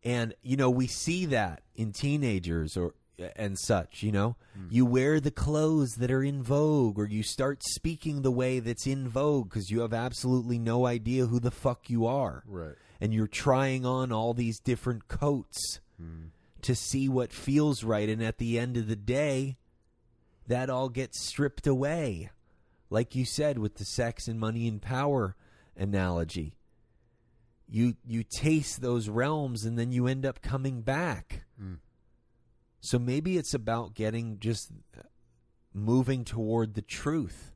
[0.03, 2.93] And you know, we see that in teenagers or
[3.38, 4.36] and such, you know.
[4.53, 4.67] Hmm.
[4.69, 8.86] You wear the clothes that are in vogue or you start speaking the way that's
[8.86, 12.43] in vogue cuz you have absolutely no idea who the fuck you are.
[12.45, 12.75] Right.
[12.99, 16.25] And you're trying on all these different coats hmm.
[16.63, 19.55] to see what feels right and at the end of the day
[20.48, 22.30] that all gets stripped away
[22.89, 25.36] like you said with the sex and money and power
[25.76, 26.56] analogy
[27.68, 31.43] you you taste those realms and then you end up coming back
[32.82, 35.02] so maybe it's about getting just uh,
[35.74, 37.52] moving toward the truth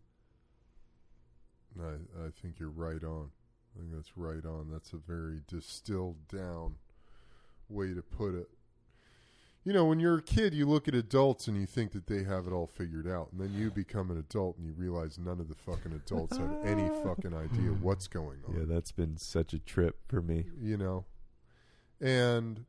[1.82, 3.30] I, I think you're right on.
[3.76, 4.70] I think that's right on.
[4.72, 6.76] That's a very distilled down
[7.70, 8.50] way to put it.
[9.70, 12.24] You know, when you're a kid, you look at adults and you think that they
[12.24, 13.28] have it all figured out.
[13.32, 16.66] And then you become an adult and you realize none of the fucking adults have
[16.66, 18.56] any fucking idea what's going on.
[18.58, 21.06] Yeah, that's been such a trip for me you know.
[22.02, 22.66] And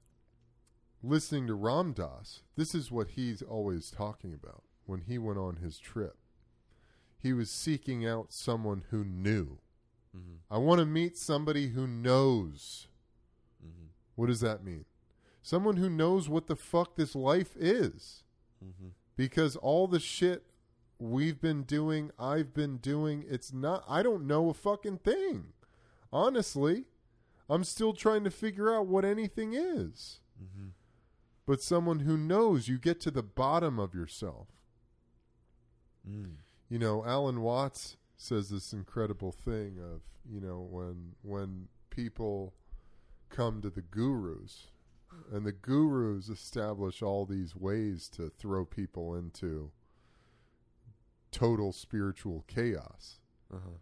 [1.03, 5.57] listening to Ram Dass, this is what he's always talking about when he went on
[5.57, 6.19] his trip.
[7.19, 9.57] He was seeking out someone who knew.
[10.15, 10.55] Mm-hmm.
[10.55, 12.89] I want to meet somebody who knows.
[13.67, 13.87] Mm-hmm.
[14.17, 14.85] What does that mean?
[15.43, 18.23] Someone who knows what the fuck this life is.
[18.65, 18.89] Mm-hmm.
[19.17, 20.45] Because all the shit
[20.99, 25.53] we've been doing, I've been doing, it's not, I don't know a fucking thing.
[26.13, 26.85] Honestly,
[27.49, 30.21] I'm still trying to figure out what anything is.
[30.43, 30.69] Mm-hmm.
[31.47, 34.49] But someone who knows, you get to the bottom of yourself.
[36.09, 36.35] Mm.
[36.69, 42.55] You know, Alan Watts says this incredible thing of, you know, when when people
[43.29, 44.69] come to the gurus
[45.33, 49.71] and the gurus establish all these ways to throw people into
[51.31, 53.21] total spiritual chaos.
[53.53, 53.79] uh-huh.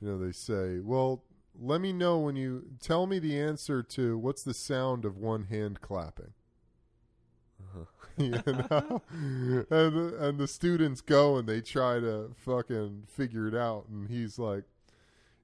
[0.00, 4.16] You know, they say, "Well, let me know when you tell me the answer to
[4.16, 6.32] what's the sound of one hand clapping."
[8.16, 13.88] you know, and and the students go and they try to fucking figure it out,
[13.88, 14.64] and he's like,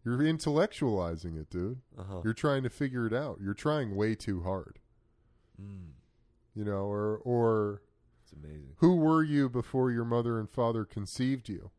[0.04, 1.80] "You're intellectualizing it, dude.
[1.98, 2.22] Uh-huh.
[2.24, 3.38] You're trying to figure it out.
[3.42, 4.78] You're trying way too hard."
[5.60, 5.90] Mm,
[6.54, 7.82] You know, or or
[8.22, 8.74] it's amazing.
[8.78, 11.70] who were you before your mother and father conceived you?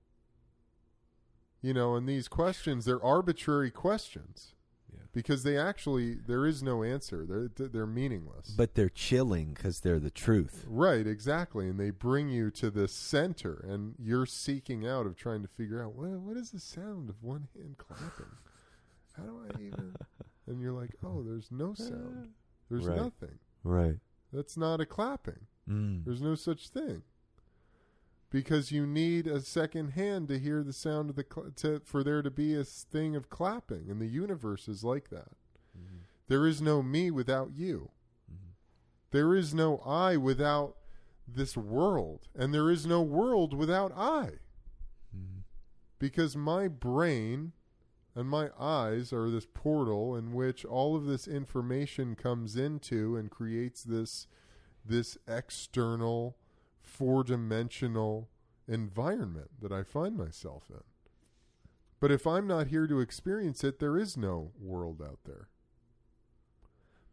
[1.61, 4.53] You know, and these questions, they're arbitrary questions
[4.93, 4.99] Yeah.
[5.11, 7.25] because they actually there is no answer.
[7.25, 8.49] They're they're meaningless.
[8.55, 10.63] But they're chilling because they're the truth.
[10.67, 15.41] right, exactly, and they bring you to the center, and you're seeking out of trying
[15.41, 18.31] to figure out what what is the sound of one hand clapping.
[19.17, 19.95] How do I even?
[20.49, 22.29] And you're like, oh, there's no sound.
[22.69, 22.95] There's Right.
[22.95, 23.37] nothing.
[23.67, 23.97] Right.
[24.31, 25.47] That's not a clapping.
[25.69, 26.05] Mm.
[26.05, 27.03] There's no such thing.
[28.29, 32.03] Because you need a second hand to hear the sound of the cl- to, for
[32.03, 35.31] there to be a thing of clapping, and the universe is like that.
[35.77, 35.99] Mhm.
[36.27, 37.91] There is no me without you.
[38.31, 38.53] Mhm.
[39.11, 40.77] There is no I without
[41.27, 44.39] this world, and there is no world without I.
[45.15, 45.43] Mhm.
[45.99, 47.53] Because my brain
[48.17, 53.29] and my eyes are this portal in which all of this information comes into and
[53.29, 54.25] creates this
[54.83, 56.35] this external
[56.81, 58.27] four-dimensional
[58.67, 60.81] environment that I find myself in.
[61.99, 65.49] But if I'm not here to experience it, there is no world out there.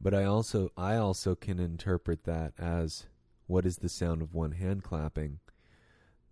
[0.00, 3.04] But I also I also can interpret that as
[3.46, 5.40] what is the sound of one hand clapping?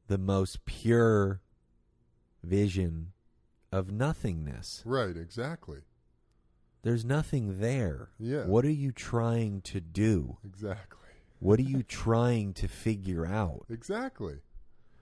[0.06, 1.42] The most pure
[2.42, 3.11] vision
[3.72, 4.82] of nothingness.
[4.84, 5.78] Right, exactly.
[6.82, 8.10] There's nothing there.
[8.18, 8.44] Yeah.
[8.44, 10.38] What are you trying to do?
[10.44, 10.98] Exactly.
[11.38, 13.66] What are you trying to figure out?
[13.68, 14.40] Exactly.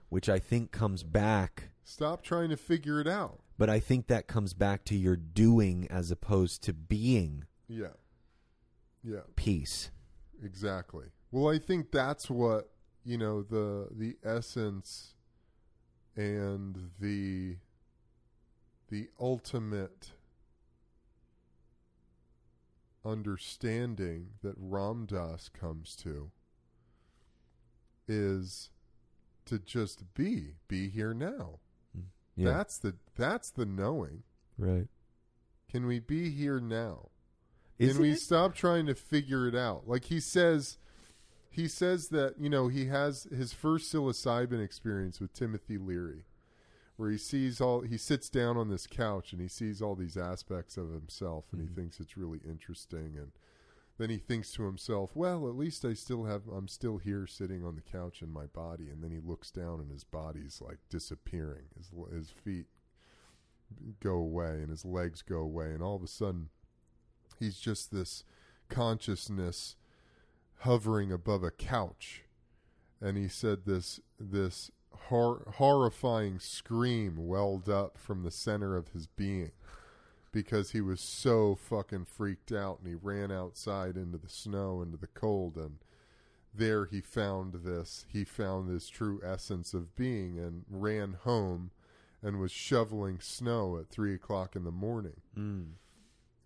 [0.09, 3.39] Which I think comes back, Stop trying to figure it out.
[3.57, 7.93] but I think that comes back to your doing as opposed to being Yeah.
[9.03, 9.21] Yeah.
[9.35, 9.89] peace.
[10.43, 11.05] Exactly.
[11.31, 12.69] Well, I think that's what
[13.03, 15.15] you know the the essence
[16.15, 17.57] and the
[18.91, 20.11] the ultimate
[23.03, 26.29] understanding that Ram Ramdas comes to
[28.07, 28.69] is
[29.45, 31.59] to just be be here now.
[31.97, 32.03] Mm,
[32.35, 32.51] yeah.
[32.51, 34.23] That's the that's the knowing.
[34.57, 34.87] right.
[35.69, 37.11] Can we be here now?
[37.79, 38.19] Isn't Can we it?
[38.19, 39.87] stop trying to figure it out?
[39.87, 40.77] Like he says,
[41.49, 46.25] he says that you know he has his first psilocybin experience with Timothy Leary,
[47.01, 50.15] where he sees all he sits down on this couch and he sees all these
[50.15, 51.81] aspects of himself and he mm-hmm.
[51.81, 53.15] thinks it's really interesting.
[53.17, 53.31] And
[53.97, 57.65] then he thinks to himself, well, at least I still have I'm still here sitting
[57.65, 58.87] on the couch in my body.
[58.87, 61.63] And then he looks down and his body's like disappearing.
[61.75, 62.67] His his feet
[63.99, 65.71] go away and his legs go away.
[65.71, 66.49] And all of a sudden
[67.39, 68.23] he's just this
[68.69, 69.75] consciousness
[70.59, 72.25] hovering above a couch.
[73.01, 74.69] And he said this this
[75.09, 79.51] hor- horrifying scream welled up from the center of his being
[80.31, 84.97] because he was so fucking freaked out and he ran outside into the snow into
[84.97, 85.77] the cold and
[86.53, 91.71] there he found this he found this true essence of being and ran home
[92.23, 95.71] and was shoveling snow at three o'clock in the morning Mm.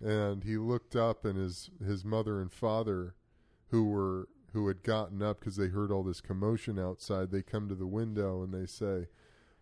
[0.01, 3.15] and he looked up and his his mother and father
[3.69, 7.69] who were who had gotten up because they heard all this commotion outside they come
[7.69, 9.05] to the window and they say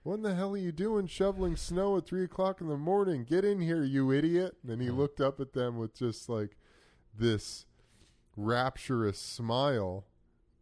[0.04, 3.24] what in the hell are you doing shoveling snow at three o'clock in the morning?
[3.24, 4.58] Get in here you idiot.
[4.68, 6.58] And he looked up at them with just like
[7.18, 7.66] this
[8.36, 10.06] rapturous smile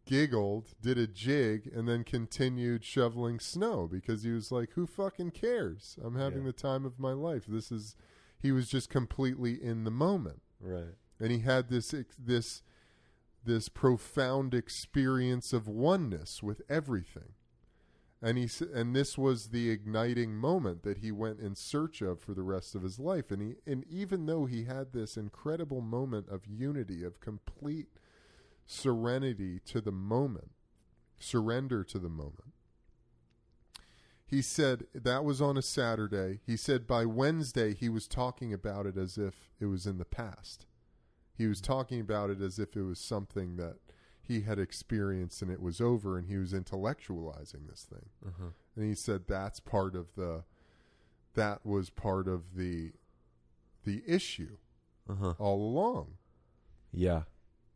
[0.04, 5.30] giggled did a jig and then continued shoveling snow because he was like who fucking
[5.30, 5.96] cares?
[6.02, 6.46] I'm having Yeah.
[6.46, 7.44] the time of my life.
[7.46, 7.96] This is
[8.40, 10.40] he was just completely in the moment.
[10.60, 10.94] Right.
[11.18, 12.62] and he had this this
[13.44, 17.34] this profound experience of oneness with everything
[18.20, 22.34] and he and this was the igniting moment that he went in search of for
[22.34, 26.28] the rest of his life and he and even though he had this incredible moment
[26.28, 27.88] of unity of complete
[28.64, 30.52] serenity to the moment
[31.18, 32.52] surrender to the moment
[34.32, 36.40] he said that was on a Saturday.
[36.46, 40.06] He said by Wednesday he was talking about it as if it was in the
[40.06, 40.64] past.
[41.36, 43.76] He was talking about it as if it was something that
[44.20, 48.10] he had experienced and it was over and he was intellectualizing this thing.
[48.26, 48.50] Uh-huh.
[48.76, 50.44] And he said that's part of the
[51.34, 52.92] that was part of the
[53.84, 54.56] the issue
[55.08, 55.34] Uh-huh.
[55.38, 56.14] all along.
[56.92, 57.22] Yeah.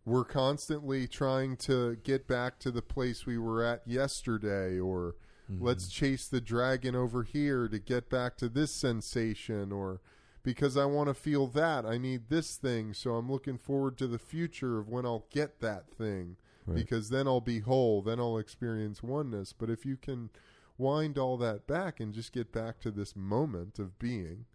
[0.04, 5.16] We're constantly trying to get back to the place we were at yesterday or
[5.48, 10.00] let's chase the dragon over here to get back to this sensation or
[10.47, 14.07] because I want to feel that I need this thing so I'm looking forward to
[14.07, 16.76] the future of when I'll get that thing Right.
[16.76, 19.53] because then I'll be whole, then I'll experience oneness.
[19.53, 20.30] But if you can
[20.78, 24.47] wind all that back and just get back to this moment of being,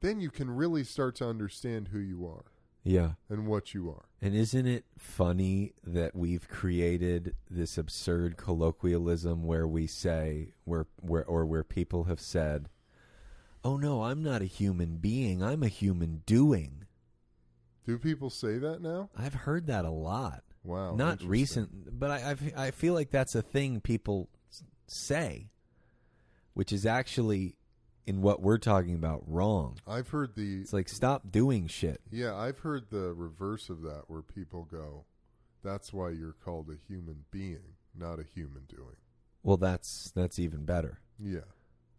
[0.00, 2.44] then you can really start to understand who you are
[2.84, 3.12] Yeah.
[3.30, 4.04] and what you are.
[4.20, 11.24] And isn't it funny that we've created this absurd colloquialism where we say where where
[11.24, 12.68] or where people have said,
[13.64, 15.42] "Oh no, I'm not a human being.
[15.42, 16.86] I'm a human doing."
[17.86, 19.10] Do people say that now?
[19.16, 20.42] I've heard that a lot.
[20.62, 20.94] Wow.
[20.94, 24.28] not recent, but I, I I feel like that's a thing people
[24.86, 25.48] say,
[26.52, 27.56] which is actually
[28.06, 29.78] in what we're talking about wrong.
[29.86, 32.00] I've heard the It's like stop doing shit.
[32.10, 35.04] Yeah, I've heard the reverse of that where people go,
[35.62, 38.96] that's why you're called a human being, not a human doing.
[39.42, 41.00] Well, that's that's even better.
[41.18, 41.40] Yeah.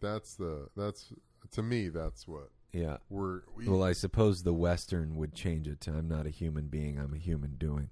[0.02, 1.14] That's the that's
[1.52, 2.98] to me that's what Yeah.
[3.10, 6.68] we're we, Well, I suppose the Western would change it to I'm not a human
[6.68, 7.90] being, I'm a human doing.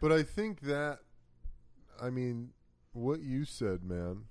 [0.00, 1.00] But I think that
[2.00, 2.50] I mean
[2.92, 4.24] what you said, man,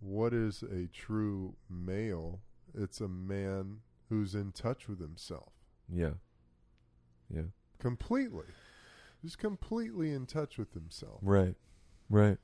[0.00, 2.40] what is a true male?
[2.74, 5.52] It's a man who's in touch with himself.
[5.88, 6.14] Yeah.
[7.32, 7.42] Yeah.
[7.78, 8.46] Completely.
[9.22, 11.20] Just completely in touch with himself.
[11.22, 11.54] Right.
[12.10, 12.38] Right.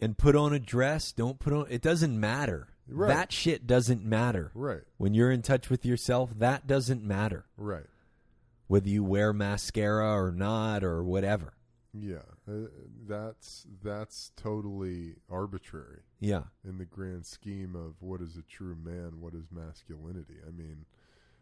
[0.00, 2.68] And put on a dress, don't put on it doesn't matter.
[2.88, 3.08] Right.
[3.08, 4.50] That shit doesn't matter.
[4.54, 4.82] Right.
[4.96, 7.44] When you're in touch with yourself, that doesn't matter.
[7.56, 7.86] Right.
[8.66, 11.54] Whether you wear mascara or not or whatever.
[11.94, 12.68] Yeah, uh,
[13.08, 16.44] that's that's totally arbitrary Yeah.
[16.62, 20.36] in the grand scheme of what is a true man, what is masculinity.
[20.46, 20.84] I mean,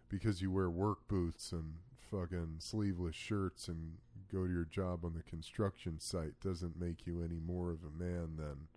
[0.09, 1.74] because you wear work boots and
[2.11, 3.99] fucking sleeveless shirts and
[4.32, 7.90] go to your job on the construction site doesn't make you any more of a
[8.03, 8.68] man than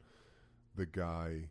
[0.76, 1.50] the guy.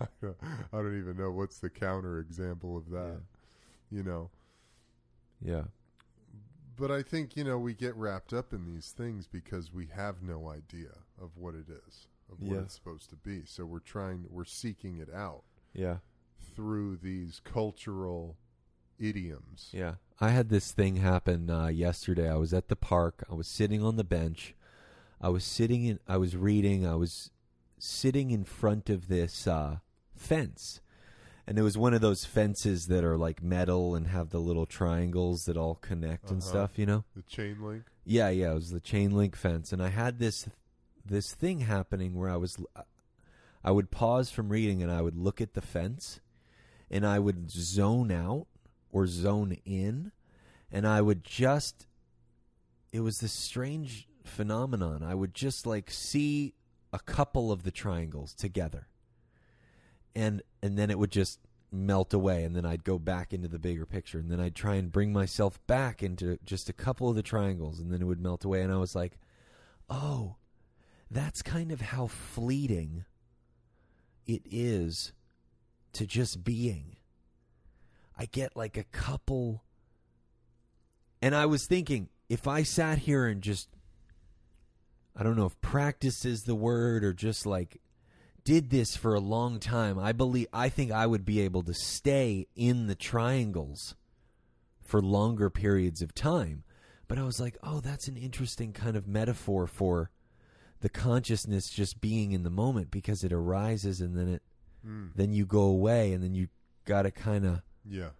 [0.00, 0.36] I don't
[0.72, 3.20] I don't even know what's the counter example of that.
[3.90, 4.30] You know,
[5.40, 5.64] Yeah.
[6.76, 10.22] but I think you know we get wrapped up in these things because we have
[10.22, 10.90] no idea
[11.20, 12.62] of what it is, of what Yeah.
[12.62, 13.42] it's supposed to be.
[13.46, 15.98] So we're trying, we're seeking it out Yeah.
[16.54, 18.36] through these cultural
[18.98, 19.70] idioms.
[19.72, 19.94] Yeah.
[20.20, 22.28] I had this thing happen uh, yesterday.
[22.28, 23.24] I was at the park.
[23.30, 24.54] I was sitting on the bench.
[25.20, 26.00] I was sitting in.
[26.08, 26.86] I was reading.
[26.86, 27.30] I was
[27.78, 29.78] sitting in front of this uh,
[30.16, 30.80] fence,
[31.46, 34.66] and it was one of those fences that are like metal and have the little
[34.66, 36.48] triangles that all connect and Uh-huh.
[36.50, 36.78] stuff.
[36.78, 37.04] You know.
[37.14, 37.84] The chain link.
[38.04, 40.48] Yeah, yeah, it was the chain link fence, and I had this
[41.04, 42.56] this thing happening where I was
[43.64, 46.20] I would pause from reading and I would look at the fence,
[46.90, 48.46] and I would zone out
[48.92, 50.12] or zone in,
[50.70, 51.86] and I would just
[52.92, 55.02] it was this strange phenomenon.
[55.02, 56.54] I would just like see
[56.92, 58.86] a couple of the triangles together.
[60.16, 61.38] And and then it would just
[61.70, 64.76] melt away and then I'd go back into the bigger picture and then I'd try
[64.76, 68.20] and bring myself back into just a couple of the triangles and then it would
[68.20, 69.18] melt away and I was like,
[69.90, 70.36] "Oh,
[71.10, 73.04] that's kind of how fleeting
[74.26, 75.12] it is
[75.92, 76.96] to just being."
[78.18, 79.62] I get like a couple
[81.20, 83.68] and I was thinking if I sat here and just
[85.14, 87.80] I don't know if practice is the word or just like
[88.46, 91.74] did this for a long time, I believe I think I would be able to
[91.74, 93.96] stay in the triangles
[94.80, 96.62] for longer periods of time.
[97.08, 100.10] But I was like, "Oh, that's an interesting kind of metaphor for
[100.80, 104.42] the consciousness just being in the moment because it arises and then it
[104.84, 105.06] hmm.
[105.16, 106.46] then you go away and then you
[106.84, 108.10] got to kind of Yeah.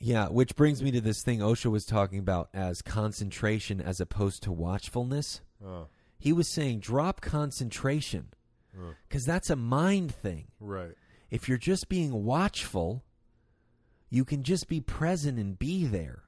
[0.00, 4.42] yeah, which brings me to this thing Osho was talking about as concentration as opposed
[4.42, 5.42] to watchfulness.
[5.64, 5.86] Oh,
[6.18, 8.28] He was saying drop concentration
[9.08, 10.48] because that's a mind thing.
[10.60, 10.92] right.
[11.30, 13.02] If you're just being watchful,
[14.08, 16.22] you can just be present and be there.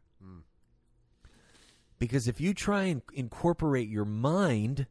[1.99, 4.87] Because if you try and incorporate your mind,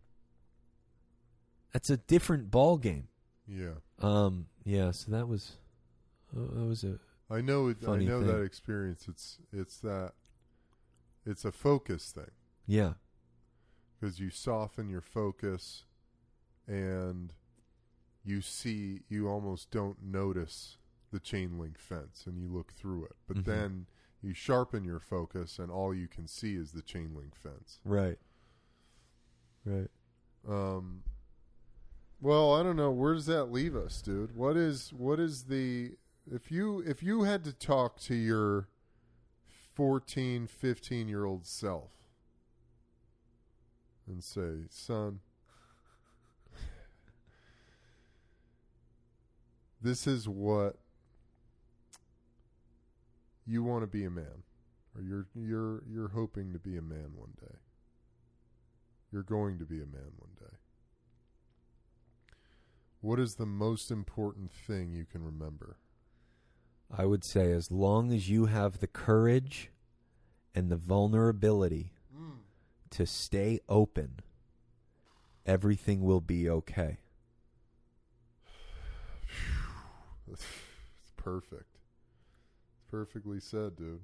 [1.71, 3.09] that's a different ball game.
[3.47, 3.75] Yeah.
[3.99, 5.57] Um, yeah, so that was
[6.35, 6.97] uh, that was a
[7.29, 7.67] I know.
[7.67, 8.27] It, I know thing.
[8.27, 9.05] that experience.
[9.07, 10.13] It's it's that.
[11.25, 12.31] It's a focus thing
[12.67, 12.93] yeah
[13.99, 15.83] because you soften your focus,
[16.67, 17.33] and
[18.25, 20.77] you see you almost don't notice
[21.11, 23.15] the chain link fence, and you look through it.
[23.27, 23.45] But Mhm.
[23.45, 23.87] then
[24.21, 27.79] you sharpen your focus, and all you can see is the chain link fence.
[27.85, 28.19] right
[29.65, 29.89] right.
[30.47, 31.03] Um,
[32.21, 32.91] well, I don't know.
[32.91, 34.35] Where does that leave us, dude?
[34.35, 35.97] What is what is the
[36.29, 38.67] if you if you had to talk to your
[39.73, 41.91] 14, 15 year old self
[44.07, 45.19] and say, "Son,
[49.85, 50.77] this is what
[53.45, 54.43] you want to be a man,
[54.95, 57.57] or you're you're you're hoping to be a man one day.
[59.11, 60.57] You're going to be a man one day.
[63.01, 65.77] What is the most important thing you can remember?
[66.89, 69.69] I would say as long as you have the courage
[70.55, 72.37] and the vulnerability mm.
[72.89, 74.21] to stay open,
[75.45, 76.97] everything will be okay.
[80.31, 80.45] It's
[81.17, 81.77] perfect.
[82.73, 84.01] It's perfectly said, dude.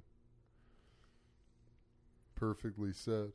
[2.34, 3.32] Perfectly said.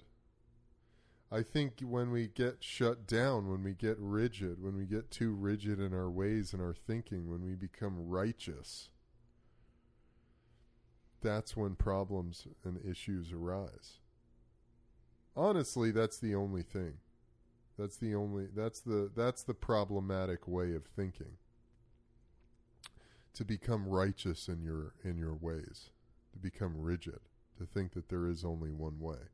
[1.30, 5.34] I think when we get shut down, when we get rigid, when we get too
[5.34, 8.89] rigid in our ways and our thinking, when we become righteous,
[11.22, 13.99] that's when problems and issues arise.
[15.35, 16.93] Honestly, that's the only thing.
[17.77, 21.38] That's the only that's the that's the problematic way of thinking.
[23.38, 25.91] To become righteous in your in your ways,
[26.34, 27.19] to become rigid,
[27.59, 29.30] to think that there is only one way.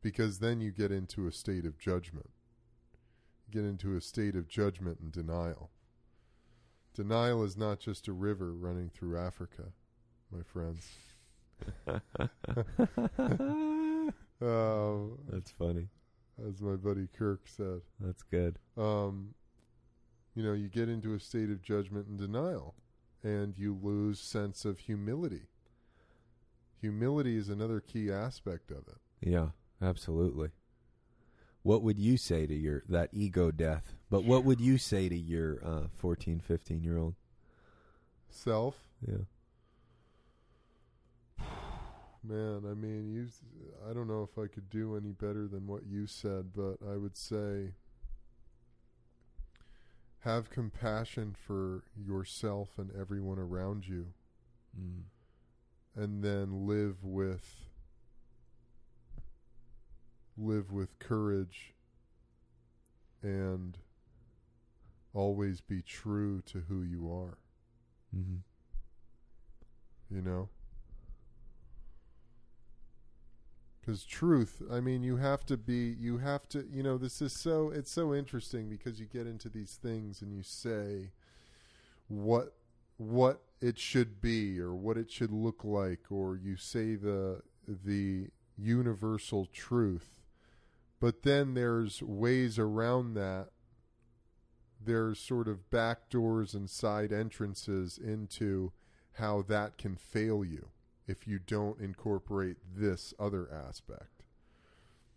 [0.00, 2.30] Because then you get into a state of judgment.
[3.46, 5.70] You get into a state of judgment and denial.
[6.94, 9.64] Denial is not just a river running through Africa,
[10.32, 10.88] my friends.
[11.86, 11.98] Uh,
[15.30, 15.88] That's funny.
[16.48, 17.82] as my buddy Kirk said.
[18.00, 18.58] That's good.
[18.78, 19.34] um,
[20.34, 22.74] you know, you get into a state of judgment and denial,
[23.22, 25.42] and you lose sense of humility.
[26.80, 28.98] Humility is another key aspect of it.
[29.20, 29.48] Yeah,
[29.82, 30.50] absolutely.
[31.62, 33.92] What would you say to your that ego death?
[34.08, 37.14] But what would you say to your uh, 14, 15 year old?
[38.30, 38.76] Self,
[39.06, 39.24] Yeah.
[42.24, 42.62] man.
[42.70, 43.26] I mean, you.
[43.88, 46.96] I don't know if I could do any better than what you said, but I
[46.96, 47.72] would say
[50.20, 54.12] have compassion for yourself and everyone around you.
[54.78, 55.02] Mm.
[55.96, 57.66] and then live with
[60.36, 61.74] live with courage
[63.22, 63.78] and
[65.12, 67.38] always be true to who you are
[68.12, 68.36] hmm
[70.10, 70.48] you know
[73.80, 77.32] because truth i mean you have to be you have to you know this is
[77.32, 81.10] so it's so interesting because you get into these things and you say
[82.08, 82.54] what
[82.96, 88.28] what it should be or what it should look like or you say the the
[88.56, 90.20] universal truth.
[91.00, 93.48] But then there's ways around that.
[94.82, 98.72] There's sort of back doors and side entrances into
[99.14, 100.68] how that can fail you
[101.10, 104.22] if you don't incorporate this other aspect.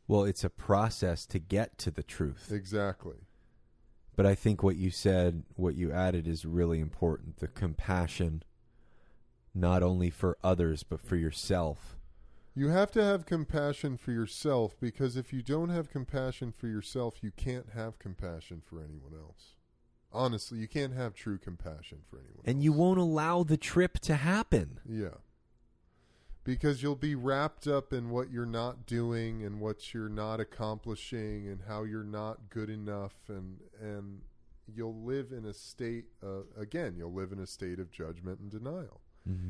[0.08, 2.50] Well, it's a process to get to the truth.
[2.52, 3.18] Exactly.
[4.16, 7.38] But I think what you said, what you added is really important.
[7.38, 8.44] The compassion,
[9.56, 11.98] not only for others, but for yourself.
[12.56, 17.16] You have to have compassion for yourself because if you don't have compassion for yourself,
[17.24, 19.56] you can't have compassion for anyone else.
[20.12, 22.64] Honestly, you can't have true compassion for anyone And else.
[22.64, 24.80] you won't allow the trip to happen.
[24.88, 25.16] Yeah.
[26.44, 31.48] Because you'll be wrapped up in what you're not doing and what you're not accomplishing
[31.48, 34.22] and how you're not good enough and and
[34.74, 38.52] you'll live in a state uh, again, you'll live in a state of judgment and
[38.52, 39.00] denial.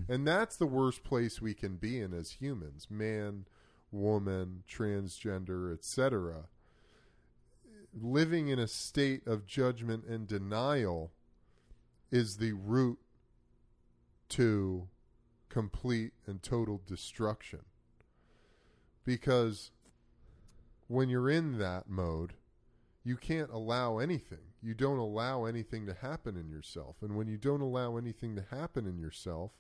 [0.08, 3.46] And that's the worst place we can be in as humans, man,
[3.92, 6.44] woman, transgender, etc.
[8.00, 11.12] Living in a state of judgment and denial
[12.12, 13.00] is the root
[14.30, 14.88] to
[15.54, 17.60] complete and total destruction.
[19.06, 19.70] Because
[20.88, 22.34] when you're in that mode,
[23.04, 24.54] you can't allow anything.
[24.64, 26.96] You don't allow anything to happen in yourself.
[27.04, 29.52] And when you don't allow anything to happen in yourself,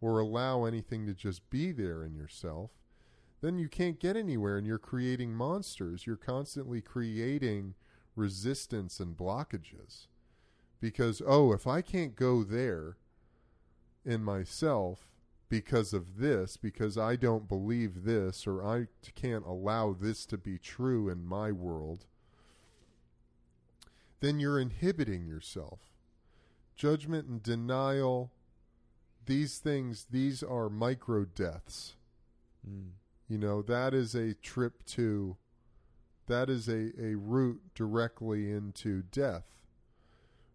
[0.00, 2.70] or allow anything to just be there in yourself,
[3.40, 6.06] then you can't get anywhere and you're creating monsters.
[6.06, 7.74] You're constantly creating
[8.16, 10.08] resistance and blockages.
[10.80, 12.96] Because, oh, if I can't go there
[14.04, 15.06] in myself
[15.48, 20.58] because of this, because I don't believe this, or I can't allow this to be
[20.58, 22.06] true in my world,
[24.20, 25.80] then you're inhibiting yourself.
[26.74, 28.32] Judgment and denial,
[29.26, 31.94] these things, these are micro deaths.
[32.68, 32.90] Mm.
[33.28, 35.36] You know, that is a trip to,
[36.26, 39.58] that is a, a route directly into death,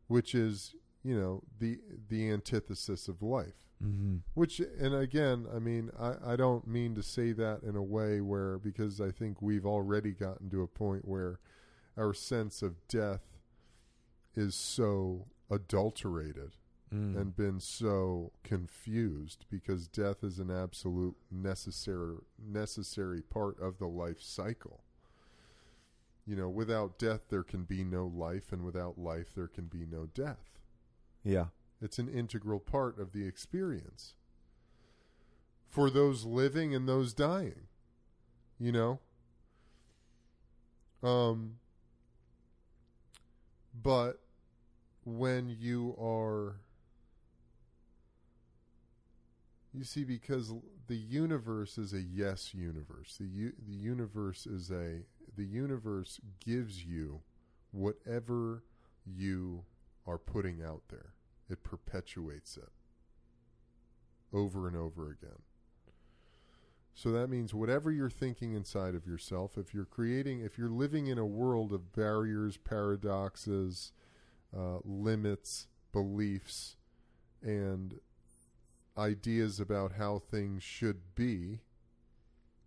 [0.07, 3.70] which is, you know, the, the antithesis of life.
[3.83, 4.17] Mm-hmm.
[4.35, 8.21] Which, and again, I mean, I, I don't mean to say that in a way
[8.21, 11.39] where, because I think we've already gotten to a point where
[11.97, 13.23] our sense of death
[14.35, 16.51] is so adulterated
[16.93, 17.15] Mm.
[17.15, 24.21] and been so confused because death is an absolute necessary necessary part of the life
[24.21, 24.83] cycle.
[26.25, 29.85] You know, without death there can be no life and without life there can be
[29.89, 30.59] no death.
[31.23, 31.45] Yeah.
[31.81, 34.13] It's an integral part of the experience.
[35.67, 37.67] For those living and those dying.
[38.59, 38.99] You know?
[41.01, 41.55] Um
[43.73, 44.19] but
[45.03, 46.57] when you are
[49.73, 50.53] you see because
[50.87, 54.99] the universe is a yes universe the u- the universe is a
[55.37, 57.21] the universe gives you
[57.71, 58.63] whatever
[59.05, 59.63] you
[60.05, 61.13] are putting out there
[61.51, 62.69] it perpetuates it
[64.33, 65.41] over and over again
[66.93, 71.07] so that means whatever you're thinking inside of yourself if you're creating if you're living
[71.07, 73.91] in a world of barriers paradoxes
[74.55, 76.75] uh, limits, beliefs,
[77.41, 77.99] and
[78.97, 81.59] ideas about how things should be,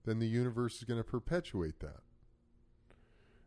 [0.05, 2.01] then the universe is going to perpetuate that.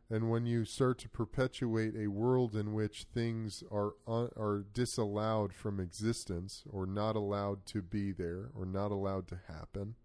[0.10, 5.54] And when you start to perpetuate a world in which things are un- are disallowed
[5.54, 9.96] from existence or not allowed to be there or not allowed to happen,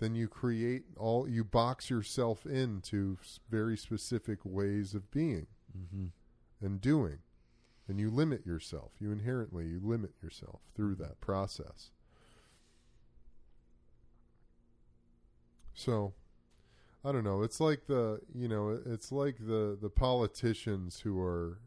[0.00, 3.18] then you create all you box yourself into
[3.48, 5.46] very specific ways of being
[5.76, 6.06] Mm-hmm.
[6.64, 7.18] and doing.
[7.86, 8.92] And you limit yourself.
[8.98, 11.90] You inherently you limit yourself through that process.
[15.74, 16.14] So
[17.04, 21.58] i don't know it's like the you know it's like the the politicians who are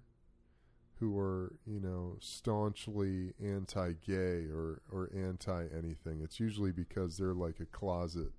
[0.99, 7.60] who are you know staunchly anti-gay or or anti anything it's usually because they're like
[7.60, 8.32] a closet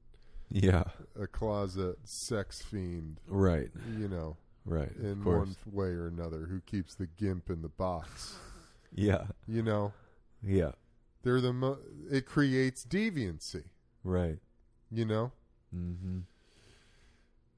[0.50, 0.84] Yeah.
[1.18, 3.70] a closet sex fiend Right.
[3.98, 4.94] you know Right.
[4.96, 8.38] in one way or another who keeps the gimp in the box.
[8.94, 9.26] Yeah.
[9.48, 9.92] You know,
[10.40, 10.72] Yeah.
[11.24, 13.64] they're the mo- it creates deviancy.
[14.04, 14.38] Right.
[14.88, 15.32] You know,
[15.74, 16.18] Mm-hmm.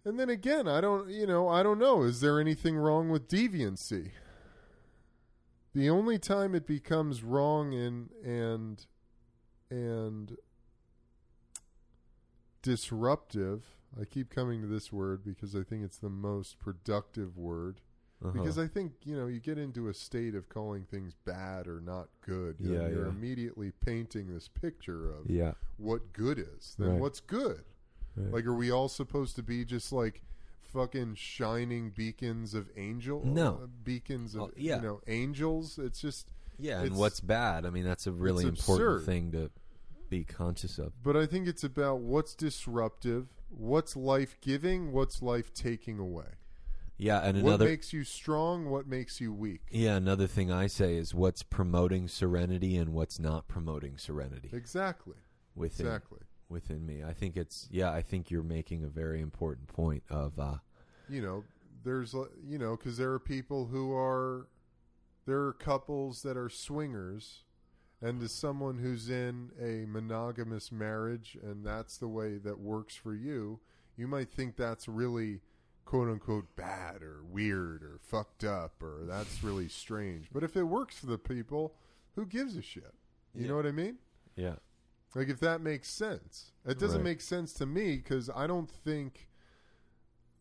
[0.04, 1.08] And then again, I don't.
[1.08, 2.02] You know, I don't know.
[2.02, 4.10] Is there anything wrong with deviancy?
[5.74, 8.86] The only time it becomes wrong and and
[9.70, 10.36] and
[12.62, 13.64] disruptive.
[14.00, 17.80] I keep coming to this word because I think it's the most productive word.
[18.24, 18.32] Uh-huh.
[18.32, 21.80] because I think you know you get into a state of calling things bad or
[21.80, 22.56] not good.
[22.58, 23.08] You know, Yeah, you're yeah.
[23.10, 25.52] immediately painting this picture of yeah.
[25.76, 26.74] what good is.
[26.78, 27.00] Then Right.
[27.00, 27.64] what's good?
[28.16, 28.32] Right.
[28.32, 30.22] Like, are we all supposed to be just like
[30.62, 33.22] fucking shining beacons of angel?
[33.24, 33.60] No.
[33.62, 34.76] uh, beacons of Oh, yeah.
[34.76, 35.78] you know angels.
[35.78, 36.82] It's just yeah.
[36.82, 37.66] And what's bad?
[37.66, 39.06] I mean, that's a really important absurd.
[39.06, 39.50] thing to
[40.08, 40.92] be conscious of.
[41.02, 46.26] But I think it's about what's disruptive, what's life giving, what's life taking away.
[46.96, 47.18] Yeah.
[47.20, 47.64] And what another.
[47.64, 49.62] makes you strong, what makes you weak.
[49.70, 49.96] yeah.
[49.96, 55.16] Another thing I say is what's promoting serenity and what's not promoting serenity Exactly.
[55.56, 56.20] within Exactly.
[56.48, 57.02] Within me.
[57.04, 57.90] I think it's yeah.
[57.92, 60.38] I think you're making a very important point of.
[60.38, 60.56] uh
[61.08, 61.44] you know,
[61.84, 64.48] there's uh, you know, because there are people who are
[65.26, 67.44] there are couples that are swingers,
[68.00, 73.14] and as someone who's in a monogamous marriage, and that's the way that works for
[73.14, 73.60] you,
[73.96, 75.40] you might think that's really
[75.84, 80.28] quote unquote bad or weird or fucked up or that's really strange.
[80.32, 81.74] But if it works for the people,
[82.16, 82.94] who gives a shit?
[83.34, 83.48] You Yeah.
[83.48, 83.98] know what I mean?
[84.36, 84.54] Yeah.
[85.14, 87.04] Like if that makes sense, it doesn't Right.
[87.10, 89.28] make sense to me because I don't think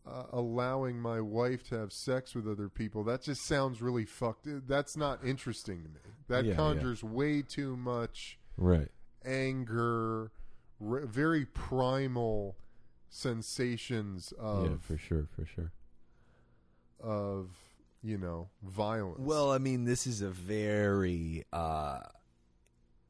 [0.06, 4.46] uh, allowing my wife to have sex with other people that just sounds really fucked.
[4.66, 6.00] That's not interesting to me.
[6.28, 6.56] That Yeah, yeah.
[6.56, 8.90] conjures way too much Right.
[9.24, 10.30] anger,
[10.78, 12.56] r- very primal
[13.08, 14.76] sensations of yeah.
[14.80, 15.26] For sure.
[15.34, 15.72] For sure.
[17.00, 17.50] of
[18.02, 19.20] you know violence.
[19.20, 22.00] Well, I mean, this is a very uh,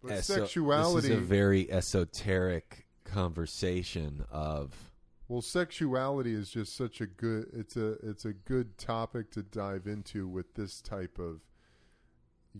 [0.04, 1.08] but eso- sexuality.
[1.08, 4.90] This is a very esoteric conversation of
[5.28, 9.86] Well, sexuality is just such a good it's a it's a good topic to dive
[9.86, 11.40] into with this type of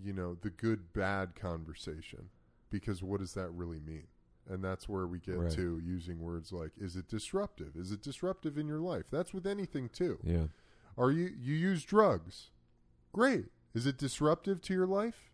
[0.02, 2.28] you know, the good bad conversation
[2.70, 4.08] because what does that really mean?
[4.48, 5.52] And that's where we get Right.
[5.52, 7.76] to using words like is it disruptive?
[7.76, 9.04] Is it disruptive in your life?
[9.10, 10.18] That's with anything too.
[10.22, 10.46] yeah.
[10.96, 12.50] Are you you use drugs?
[13.12, 13.46] Great.
[13.74, 15.30] Is it disruptive to your life?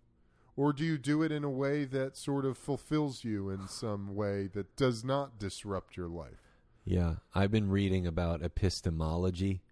[0.61, 4.15] Or do you do it in a way that sort of fulfills you in some
[4.15, 6.59] way that does not disrupt your life?
[6.85, 9.63] Yeah, I've been reading about epistemology,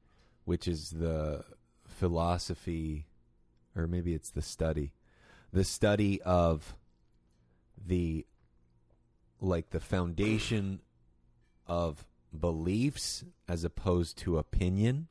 [0.47, 1.45] which is the
[1.87, 3.05] philosophy,
[3.77, 4.95] or maybe it's the study,
[5.53, 6.75] the study of
[7.87, 8.25] the
[9.43, 10.81] like the foundation
[11.67, 12.07] of
[12.41, 15.09] beliefs as opposed to opinion.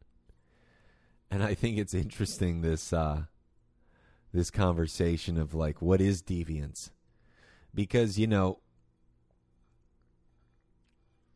[1.29, 3.25] And I think it's interesting this uh,
[4.37, 6.91] this conversation of like what is deviance?
[7.73, 8.59] Because you know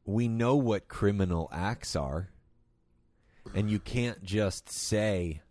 [0.06, 2.30] we know what criminal acts are
[3.56, 5.42] and you can't just say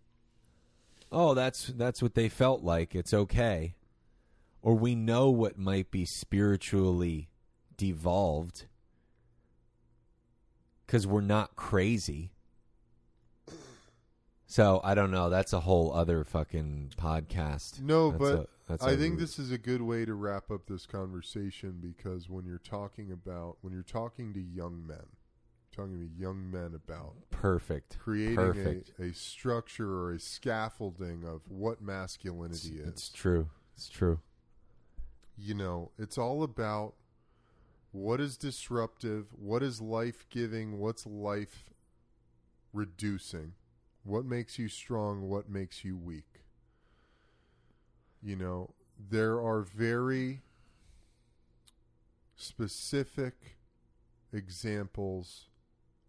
[1.10, 2.94] oh that's that's what they felt like.
[2.94, 3.74] It's okay.
[4.62, 7.30] Or we know what might be spiritually
[7.76, 8.66] devolved
[10.86, 12.30] cuz we're not crazy
[14.50, 15.30] so I don't know.
[15.30, 17.80] That's a whole other fucking podcast.
[17.80, 20.66] No, That's but a- that's I think this is a good way to wrap up
[20.66, 25.06] this conversation because when you're talking about when you're talking to young men,
[25.74, 27.98] talking to young men about perfect.
[27.98, 28.92] creating Perfect.
[28.98, 32.88] a, a structure or a scaffolding of what masculinity is.
[32.88, 33.48] It's true.
[33.76, 34.20] It's true.
[35.38, 36.94] you know, it's all about
[37.92, 41.70] what is disruptive, what is life giving, what's life
[42.72, 43.54] reducing,
[44.04, 46.44] what makes you strong, what makes you weak.
[48.22, 48.74] You know,
[49.10, 50.42] there are very
[52.36, 53.56] specific
[54.32, 55.46] examples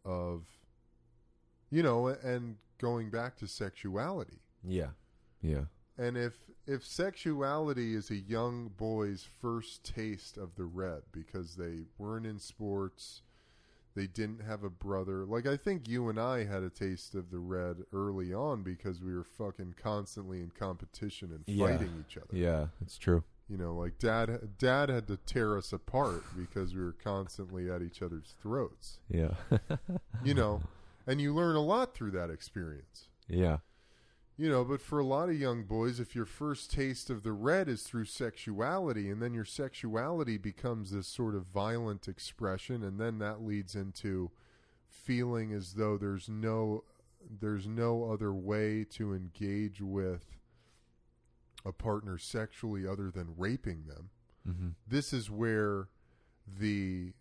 [0.05, 0.43] of,
[1.69, 4.39] you know, and going back to sexuality.
[4.63, 4.89] Yeah.
[5.41, 5.65] Yeah.
[5.97, 6.33] And if
[6.67, 12.39] if sexuality is a young boy's first taste of the red because they weren't in
[12.39, 13.21] sports,
[13.95, 15.25] they didn't have a brother.
[15.25, 19.01] Like I think you and I had a taste of the red early on because
[19.01, 21.67] we were fucking constantly in competition and Yeah.
[21.67, 22.35] fighting each other.
[22.37, 22.67] Yeah.
[22.81, 23.23] It's true.
[23.49, 27.81] You know, like dad dad had to tear us apart because we were constantly at
[27.81, 28.99] each other's throats.
[29.09, 29.31] Yeah.
[30.23, 30.61] You know,
[31.07, 33.07] and you learn a lot through that experience.
[33.27, 33.57] yeah.
[34.41, 37.31] You know, but for a lot of young boys, if your first taste of the
[37.31, 42.99] red is through sexuality, and then your sexuality becomes this sort of violent expression, and
[42.99, 44.31] then that leads into
[44.87, 46.83] feeling as though there's no
[47.39, 50.39] there's no other way to engage with
[51.63, 54.09] a partner sexually other than raping them.
[54.49, 54.69] Mm-hmm.
[54.87, 55.87] This is where
[56.47, 57.13] the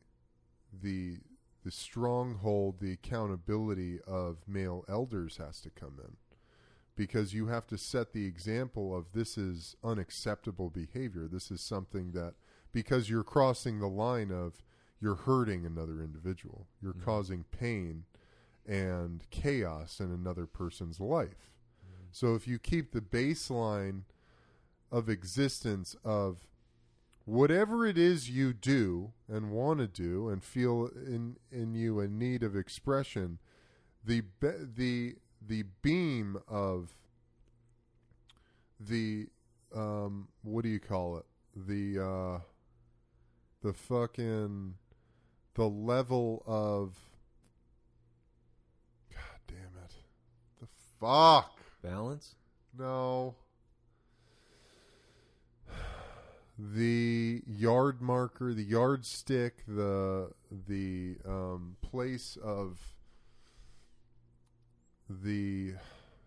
[0.73, 1.19] the
[1.67, 6.17] the stronghold, the accountability of male elders has to come in
[7.01, 11.27] because you have to set the example of this is unacceptable behavior.
[11.27, 12.35] This is something that
[12.73, 14.63] because you're crossing the line of
[15.01, 17.07] you're hurting another individual, you're mm-hmm.
[17.07, 18.05] causing pain
[18.67, 21.55] and chaos in another person's life.
[21.83, 22.09] Mm-hmm.
[22.13, 24.03] So if you keep the baseline
[24.93, 26.49] of existence of
[27.25, 32.09] whatever it is you do and want to do and feel in in you a
[32.09, 33.39] need of expression,
[34.05, 35.15] the be- the
[35.47, 36.91] the beam of
[38.79, 39.27] the
[39.75, 41.25] um what do you call it?
[41.55, 42.41] The uh
[43.63, 44.75] the fucking
[45.55, 46.97] the level of
[49.13, 49.95] god damn it.
[50.61, 50.69] The
[50.99, 51.53] fuck?
[51.83, 52.35] Balance.
[52.79, 53.35] no.
[56.59, 60.31] The yard marker the yardstick the
[60.69, 62.79] the um place of
[65.23, 65.75] the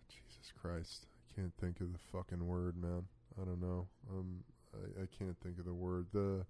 [0.08, 3.04] Jesus Christ, I can't think of the fucking word, man.
[3.40, 3.88] I don't know.
[4.10, 4.44] Um,
[4.74, 6.06] I, I can't think of the word.
[6.12, 6.44] The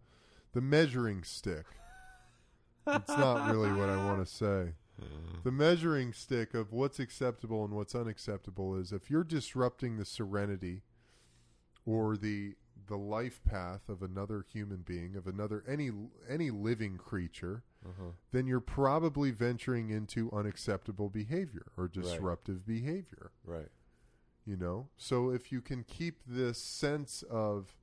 [0.53, 1.67] the measuring stick.
[2.87, 4.73] it's not really what I want to say.
[5.43, 10.83] The measuring stick of what's acceptable and what's unacceptable is if you're disrupting the serenity
[11.85, 12.55] or the
[12.87, 15.91] the life path of another human being, of another any
[16.29, 18.13] any living creature, Uh-huh.
[18.33, 23.31] then you're probably venturing into unacceptable behavior or disruptive behavior.
[23.45, 23.69] Right.
[24.47, 27.77] You know, so if you can keep this sense of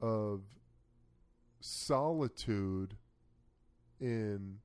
[0.00, 0.42] of
[1.60, 2.96] solitude
[4.00, 4.58] in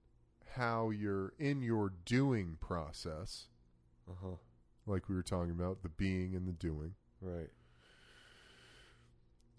[0.55, 3.47] how you're in your doing process,
[4.09, 4.35] Uh huh.
[4.85, 6.95] like we were talking about, the being and the doing.
[7.21, 7.49] Right.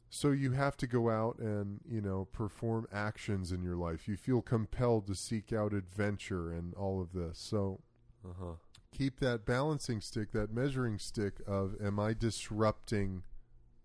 [0.08, 4.06] So you have to go out and, you know, perform actions in your life.
[4.08, 7.38] You feel compelled to seek out adventure and all of this.
[7.38, 7.80] So
[8.24, 8.52] Uh huh.
[8.92, 13.24] keep that balancing stick, that measuring stick of am I disrupting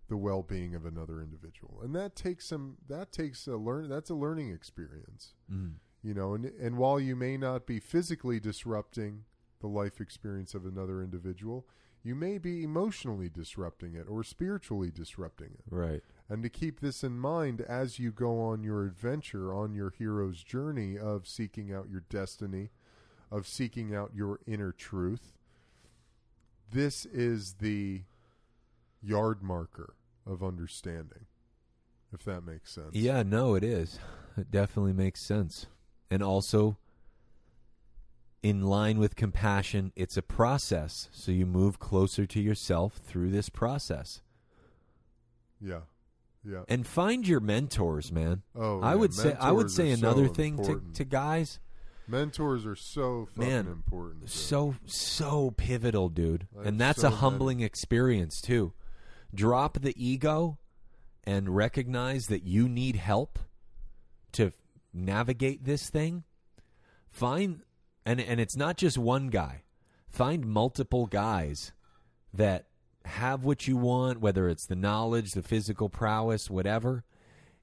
[0.08, 1.80] the well-being of another individual?
[1.82, 5.34] And that takes some that takes a learn that's a learning experience.
[5.52, 5.74] Mm.
[6.02, 9.24] You know, and and while you may not be physically disrupting
[9.60, 11.66] the life experience of another individual,
[12.04, 15.64] you may be emotionally disrupting it or spiritually disrupting it.
[15.70, 16.02] Right.
[16.28, 20.42] And to keep this in mind as you go on your adventure, on your hero's
[20.42, 22.70] journey of seeking out your destiny,
[23.30, 25.32] of seeking out your inner truth,
[26.70, 28.02] this is the
[29.02, 29.94] yard marker
[30.26, 31.26] of understanding,
[32.12, 32.94] if that makes sense.
[32.94, 33.98] Yeah, no, it is.
[34.34, 35.66] It definitely makes sense.
[36.10, 36.78] And also
[38.42, 39.92] in line with compassion.
[39.94, 41.08] It's a process.
[41.12, 44.20] So you move closer to yourself through this process.
[45.60, 45.80] Yeah.
[46.44, 46.62] Yeah.
[46.68, 48.42] And find your mentors, man.
[48.56, 50.96] Oh, I yeah, would say I would say are so another thing to, important.
[50.96, 51.60] to guys.
[52.08, 54.22] Mentors are so fucking Man, important.
[54.22, 54.30] dude.
[54.30, 56.48] So so pivotal, dude.
[56.64, 57.20] And that's so a many.
[57.20, 58.72] humbling experience too.
[59.32, 60.58] Drop the ego
[61.24, 63.38] and recognize that you need help
[64.32, 64.52] to
[64.92, 66.24] navigate this thing.
[67.08, 67.60] Find
[68.04, 69.62] and and it's not just one guy.
[70.08, 71.72] Find multiple guys
[72.34, 72.66] that
[73.04, 77.04] have what you want, whether it's the knowledge, the physical prowess, whatever,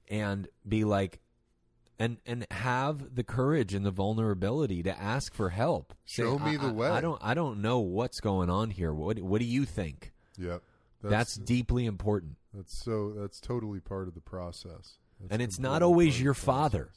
[0.08, 1.20] and be like
[1.98, 5.94] and and have the courage and the vulnerability to ask for help.
[6.04, 6.88] Show me the I- I- way.
[6.88, 8.92] I don't I don't know what's going on here.
[8.92, 10.12] What what do you think?
[10.38, 10.62] Yep.
[11.02, 12.36] That's, deeply important.
[12.52, 14.98] that's so that's totally part of the process.
[15.18, 16.84] That's and it's not always your the father.
[16.84, 16.96] process.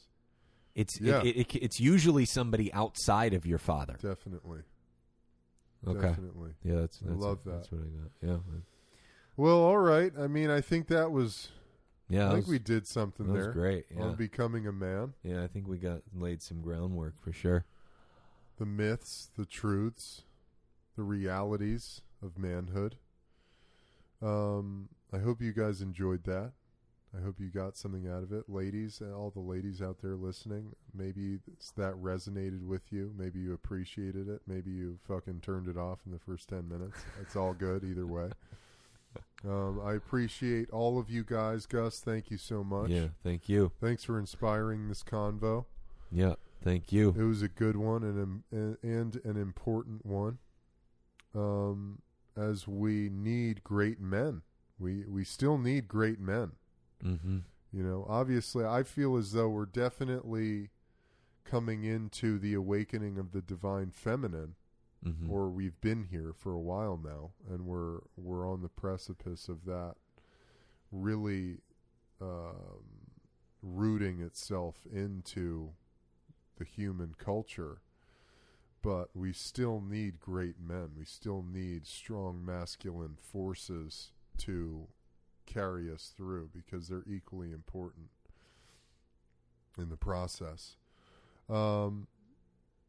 [0.74, 1.22] It's Yeah.
[1.22, 3.96] it, it, it's usually somebody outside of your father.
[4.02, 4.60] Definitely.
[5.86, 6.00] Okay.
[6.00, 6.50] Definitely.
[6.64, 7.50] Yeah, that's, I that's love that.
[7.52, 8.10] That's what I got.
[8.22, 8.36] Yeah.
[9.36, 10.12] Well, all right.
[10.18, 11.48] I mean, I think that was.
[12.08, 12.26] Yeah.
[12.28, 13.52] I think was- we did something that was there.
[13.52, 14.02] great, yeah.
[14.02, 17.64] On becoming a man, Yeah, I think we got laid some groundwork for sure.
[18.58, 20.22] the myths, the truths,
[20.96, 22.96] the realities of manhood.
[24.22, 26.52] Um, I hope you guys enjoyed that.
[27.16, 29.00] I hope you got something out of it, ladies.
[29.00, 31.38] and All the ladies out there listening, maybe
[31.76, 33.12] that resonated with you.
[33.16, 34.42] Maybe you appreciated it.
[34.46, 36.98] Maybe you fucking turned it off in the first ten minutes.
[37.20, 38.30] It's all good either way.
[39.46, 42.00] Um, I appreciate all of you guys, Gus.
[42.00, 42.90] Thank you so much.
[42.90, 43.70] Yeah, thank you.
[43.80, 45.66] Thanks for inspiring this convo.
[46.10, 47.14] Yeah, thank you.
[47.16, 50.38] It was a good one and an, and an important one.
[51.34, 52.00] Um,
[52.36, 54.42] as we need great men,
[54.78, 56.52] we we still need great men.
[57.04, 57.38] Mm-hmm.
[57.72, 60.70] You know, obviously, I feel as though we're definitely
[61.44, 64.54] coming into the awakening of the divine feminine,
[65.06, 65.30] Mm-hmm.
[65.30, 69.66] or we've been here for a while now, and we're we're on the precipice of
[69.66, 69.96] that
[70.90, 71.58] really
[72.22, 73.10] um,
[73.62, 75.72] rooting itself into
[76.56, 77.82] the human culture.
[78.80, 80.92] But we still need great men.
[80.96, 84.88] We still need strong masculine forces to
[85.46, 88.08] carry us through because they're equally important
[89.78, 90.76] in the process.
[91.48, 92.06] Um,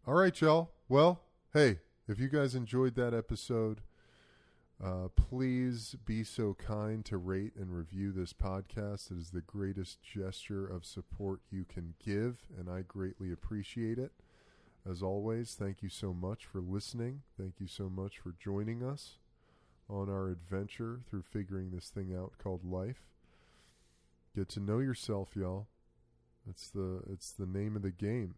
[0.08, 0.72] all right, y'all.
[0.88, 1.22] Well,
[1.54, 3.82] hey, if you guys enjoyed that episode,
[4.84, 9.12] uh, please be so kind to rate and review this podcast.
[9.12, 14.12] It is the greatest gesture of support you can give, and I greatly appreciate it.
[14.90, 17.22] As always, thank you so much for listening.
[17.40, 19.18] Thank you so much for joining us
[19.90, 23.08] on our adventure through figuring this thing out called life.
[24.36, 25.68] Get to know yourself, y'all.
[26.50, 28.36] It's the it's the name of the game.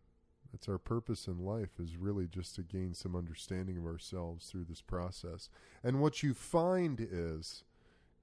[0.54, 4.66] It's our purpose in life is really just to gain some understanding of ourselves through
[4.70, 5.50] this process.
[5.84, 7.64] And what you find is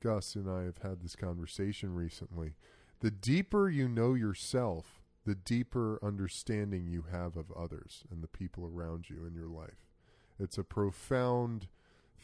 [0.01, 2.55] Gus and I have had this conversation recently.
[3.01, 8.65] The deeper you know yourself, the deeper understanding you have of others and the people
[8.65, 9.91] around you in your life.
[10.39, 11.69] It's a profound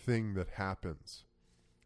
[0.04, 1.24] thing that happens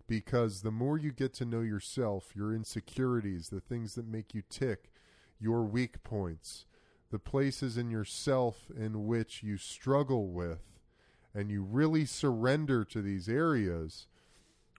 [0.07, 4.43] because the more you get to know yourself, your insecurities, the things that make you
[4.49, 4.93] tick,
[5.41, 6.67] your weak points,
[7.11, 10.63] the places in yourself in which you struggle with,
[11.35, 14.07] and you really surrender to these areas,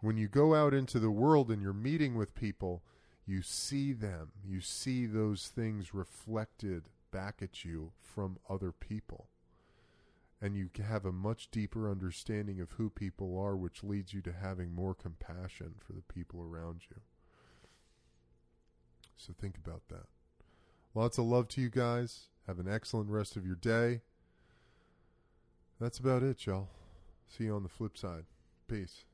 [0.01, 2.83] when you go out into the world and you're meeting with people,
[3.25, 4.31] you see them.
[4.47, 9.29] You see those things reflected back at you from other people.
[10.45, 14.31] And you have a much deeper understanding of who people are, which leads you to
[14.31, 16.97] having more compassion for the people around you.
[19.17, 20.05] So think about that.
[20.93, 22.25] Lots of love to you guys.
[22.45, 24.01] Have an excellent rest of your day.
[25.81, 26.69] That's about it, y'all.
[27.27, 28.25] See you on the flip side.
[28.67, 29.05] Peace.